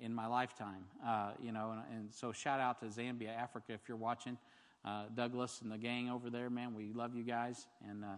[0.00, 0.84] in my lifetime.
[1.04, 4.38] Uh, you know, and, and, so shout out to Zambia, Africa, if you're watching.
[4.84, 7.66] Uh, Douglas and the gang over there, man, we love you guys.
[7.88, 8.08] And uh,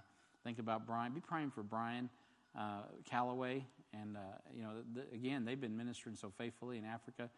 [0.45, 1.13] think about Brian.
[1.13, 2.09] Be praying for Brian
[2.57, 3.65] uh, Calloway.
[3.95, 4.17] And,
[4.55, 4.71] you know,
[5.13, 7.29] again, they've been ministering so faithfully in Africa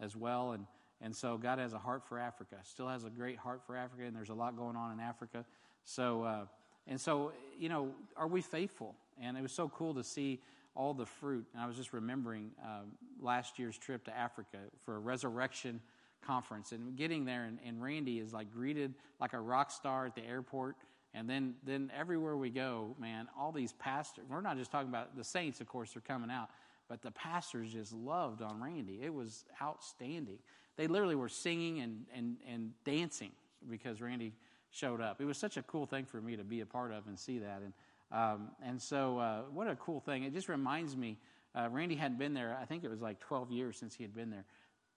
[0.00, 0.52] as well.
[0.52, 0.66] And,
[1.00, 4.04] and so God has a heart for Africa, still has a great heart for Africa,
[4.04, 5.44] and there's a lot going on in Africa.
[5.84, 6.44] So, uh,
[6.86, 8.94] and so, you know, are we faithful?
[9.20, 10.40] And it was so cool to see
[10.74, 11.46] all the fruit.
[11.52, 15.80] And I was just remembering um, last year's trip to Africa for a resurrection
[16.26, 20.14] conference and getting there, and, and, Randy is like greeted like a rock star at
[20.14, 20.76] the airport.
[21.12, 25.16] And then, then everywhere we go, man, all these pastors, we're not just talking about
[25.16, 26.48] the saints, of course, are coming out,
[26.88, 29.00] but the pastors just loved on Randy.
[29.02, 30.38] It was outstanding.
[30.76, 33.32] They literally were singing and, and, and dancing
[33.70, 34.32] because Randy
[34.70, 35.20] showed up.
[35.20, 37.38] It was such a cool thing for me to be a part of and see
[37.38, 37.62] that.
[37.62, 37.72] And,
[38.10, 40.24] um, and so, uh, what a cool thing.
[40.24, 41.18] It just reminds me,
[41.54, 44.14] uh, Randy hadn't been there, I think it was like 12 years since he had
[44.14, 44.44] been there.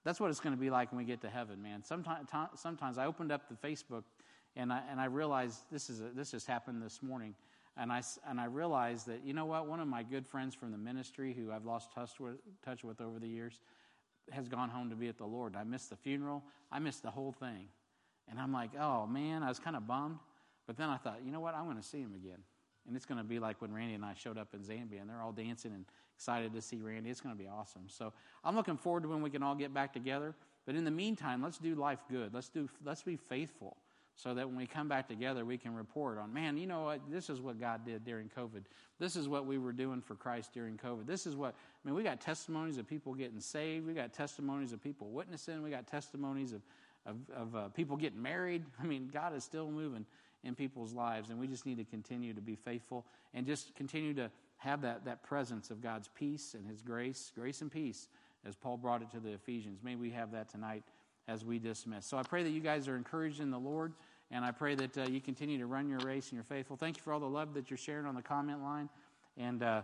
[0.03, 1.84] That's what it's going to be like when we get to heaven, man.
[1.84, 4.03] Sometimes, sometimes I opened up the Facebook
[4.55, 7.36] and I, and I realized this, is a, this just happened this morning.
[7.80, 10.71] And I, and I realized that, you know what, one of my good friends from
[10.71, 13.59] the ministry who I've lost touch with, touch with over the years
[14.32, 15.55] has gone home to be at the Lord.
[15.55, 17.67] I missed the funeral, I missed the whole thing.
[18.30, 20.19] And I'm like, oh man, I was kind of bummed.
[20.65, 21.55] But then I thought, you know what?
[21.55, 22.39] I'm going to see him again.
[22.88, 25.09] And it's going to be like when Randy and I showed up in Zambia and
[25.09, 27.09] they're all dancing and excited to see Randy.
[27.09, 27.84] It's going to be awesome.
[27.88, 28.13] So
[28.43, 30.36] I'm looking forward to when we can all get back together.
[30.65, 32.34] But in the meantime, let's do life good.
[32.34, 33.78] Let's, do, let's be faithful
[34.18, 37.01] so that when we come back together, we can report on, man, you know what?
[37.09, 38.63] This is what God did during COVID.
[38.99, 41.05] This is what we were doing for Christ during COVID.
[41.05, 43.86] This is what, I mean, we got testimonies of people getting saved.
[43.86, 45.61] We got testimonies of people witnessing.
[45.61, 46.61] We got testimonies of,
[47.05, 48.65] of, of uh, people getting married.
[48.82, 50.05] I mean, God is still moving
[50.43, 53.05] in people's lives, and we just need to continue to be faithful
[53.36, 57.61] and just continue to have that, that presence of God's peace and His grace, grace
[57.61, 58.07] and peace,
[58.45, 59.80] as Paul brought it to the Ephesians.
[59.84, 60.84] May we have that tonight
[61.28, 62.05] as we dismiss.
[62.05, 63.93] So I pray that you guys are encouraged in the Lord,
[64.32, 66.75] and I pray that uh, you continue to run your race and you're faithful.
[66.75, 68.89] Thank you for all the love that you're sharing on the comment line,
[69.38, 69.63] and.
[69.63, 69.82] Uh,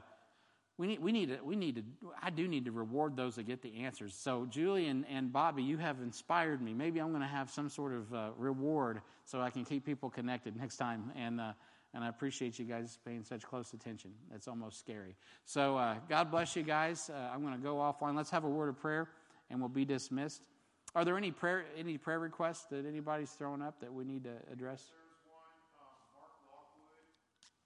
[0.77, 1.83] we need, we need to, we need to,
[2.21, 4.15] I do need to reward those that get the answers.
[4.15, 6.73] So, Julie and, and Bobby, you have inspired me.
[6.73, 10.09] Maybe I'm going to have some sort of uh, reward so I can keep people
[10.09, 11.11] connected next time.
[11.15, 11.53] And, uh,
[11.93, 14.11] and I appreciate you guys paying such close attention.
[14.31, 15.15] That's almost scary.
[15.45, 17.11] So, uh, God bless you guys.
[17.13, 18.15] Uh, I'm going to go offline.
[18.15, 19.09] Let's have a word of prayer
[19.51, 20.47] and we'll be dismissed.
[20.95, 24.33] Are there any prayer, any prayer requests that anybody's throwing up that we need to
[24.51, 24.91] address?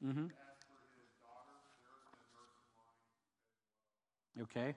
[0.01, 0.27] One, um,
[4.37, 4.43] mm-hmm.
[4.43, 4.75] Okay.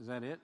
[0.00, 0.38] Is that it?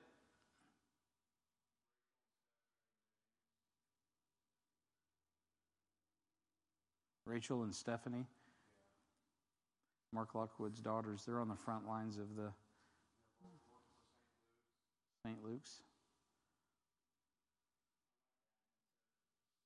[7.25, 8.25] Rachel and Stephanie,
[10.13, 12.51] Mark Lockwood's daughters, they're on the front lines of the
[15.29, 15.45] St.
[15.45, 15.83] Luke's.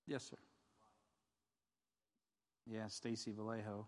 [0.08, 0.36] Yes, sir.
[2.66, 3.86] Yeah, Stacy Vallejo.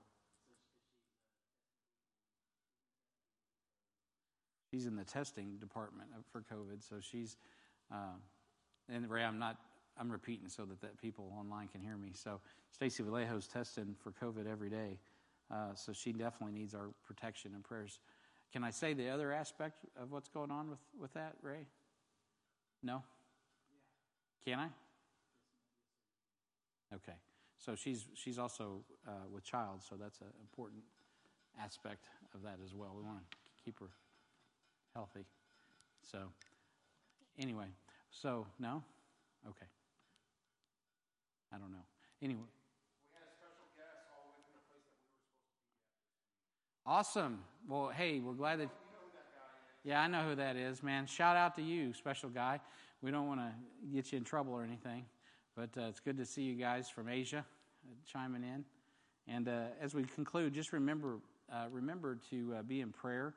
[4.71, 7.37] she's in the testing department for COVID, so she's.
[7.93, 8.17] Uh,
[8.89, 9.57] and Ray, I'm not.
[9.99, 12.11] I'm repeating so that, that people online can hear me.
[12.15, 12.41] So
[12.73, 14.99] Stacy Vallejo's testing for COVID every day,
[15.53, 17.99] uh, so she definitely needs our protection and prayers.
[18.53, 21.67] Can I say the other aspect of what's going on with, with that, Ray?
[22.83, 23.03] No?
[24.47, 24.69] Can I?
[26.95, 27.17] Okay.
[27.59, 30.83] So she's she's also uh, with child, so that's an important
[31.61, 32.95] aspect of that as well.
[32.97, 33.89] We want to keep her
[34.95, 35.25] healthy.
[36.03, 36.19] So,
[37.39, 37.67] anyway,
[38.11, 38.83] so no?
[39.49, 39.67] Okay.
[41.53, 41.85] I don't know.
[42.23, 42.43] Anyway.
[46.87, 47.39] Awesome.
[47.67, 48.69] Well, hey, we're glad that.
[49.85, 51.07] Yeah, I know who that is, man.
[51.07, 52.61] Shout out to you, special guy.
[53.01, 53.53] We don't want to
[53.91, 55.07] get you in trouble or anything,
[55.57, 58.67] but uh, it's good to see you guys from Asia uh, chiming in.
[59.27, 63.33] And uh, as we conclude, just remember uh, remember to uh, be in prayer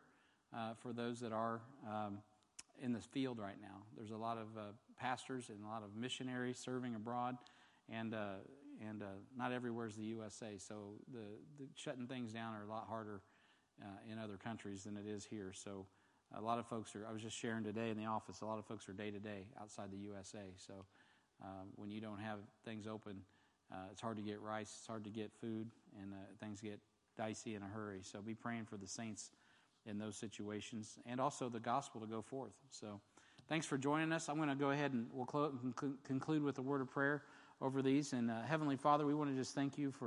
[0.53, 2.17] uh, for those that are um,
[2.83, 3.83] in this field right now.
[3.95, 4.47] There's a lot of
[4.99, 7.37] pastors and a lot of missionaries serving abroad,
[7.89, 8.13] and
[8.85, 9.03] and
[9.37, 10.57] not everywhere is the USA.
[10.57, 13.21] So the, the shutting things down are a lot harder
[13.81, 15.51] uh, in other countries than it is here.
[15.53, 15.85] So
[16.37, 17.05] a lot of folks are.
[17.07, 18.41] I was just sharing today in the office.
[18.41, 20.53] A lot of folks are day to day outside the USA.
[20.55, 20.85] So
[21.43, 23.21] um, when you don't have things open,
[23.71, 24.75] uh, it's hard to get rice.
[24.77, 25.69] It's hard to get food,
[26.01, 26.79] and uh, things get
[27.17, 27.99] dicey in a hurry.
[28.03, 29.31] So be praying for the saints
[29.85, 32.53] in those situations, and also the gospel to go forth.
[32.71, 32.99] So.
[33.49, 34.27] Thanks for joining us.
[34.27, 35.25] I'm going to go ahead and we'll
[36.03, 37.23] conclude with a word of prayer
[37.61, 38.11] over these.
[38.11, 40.05] And uh, Heavenly Father, we want to just thank you for.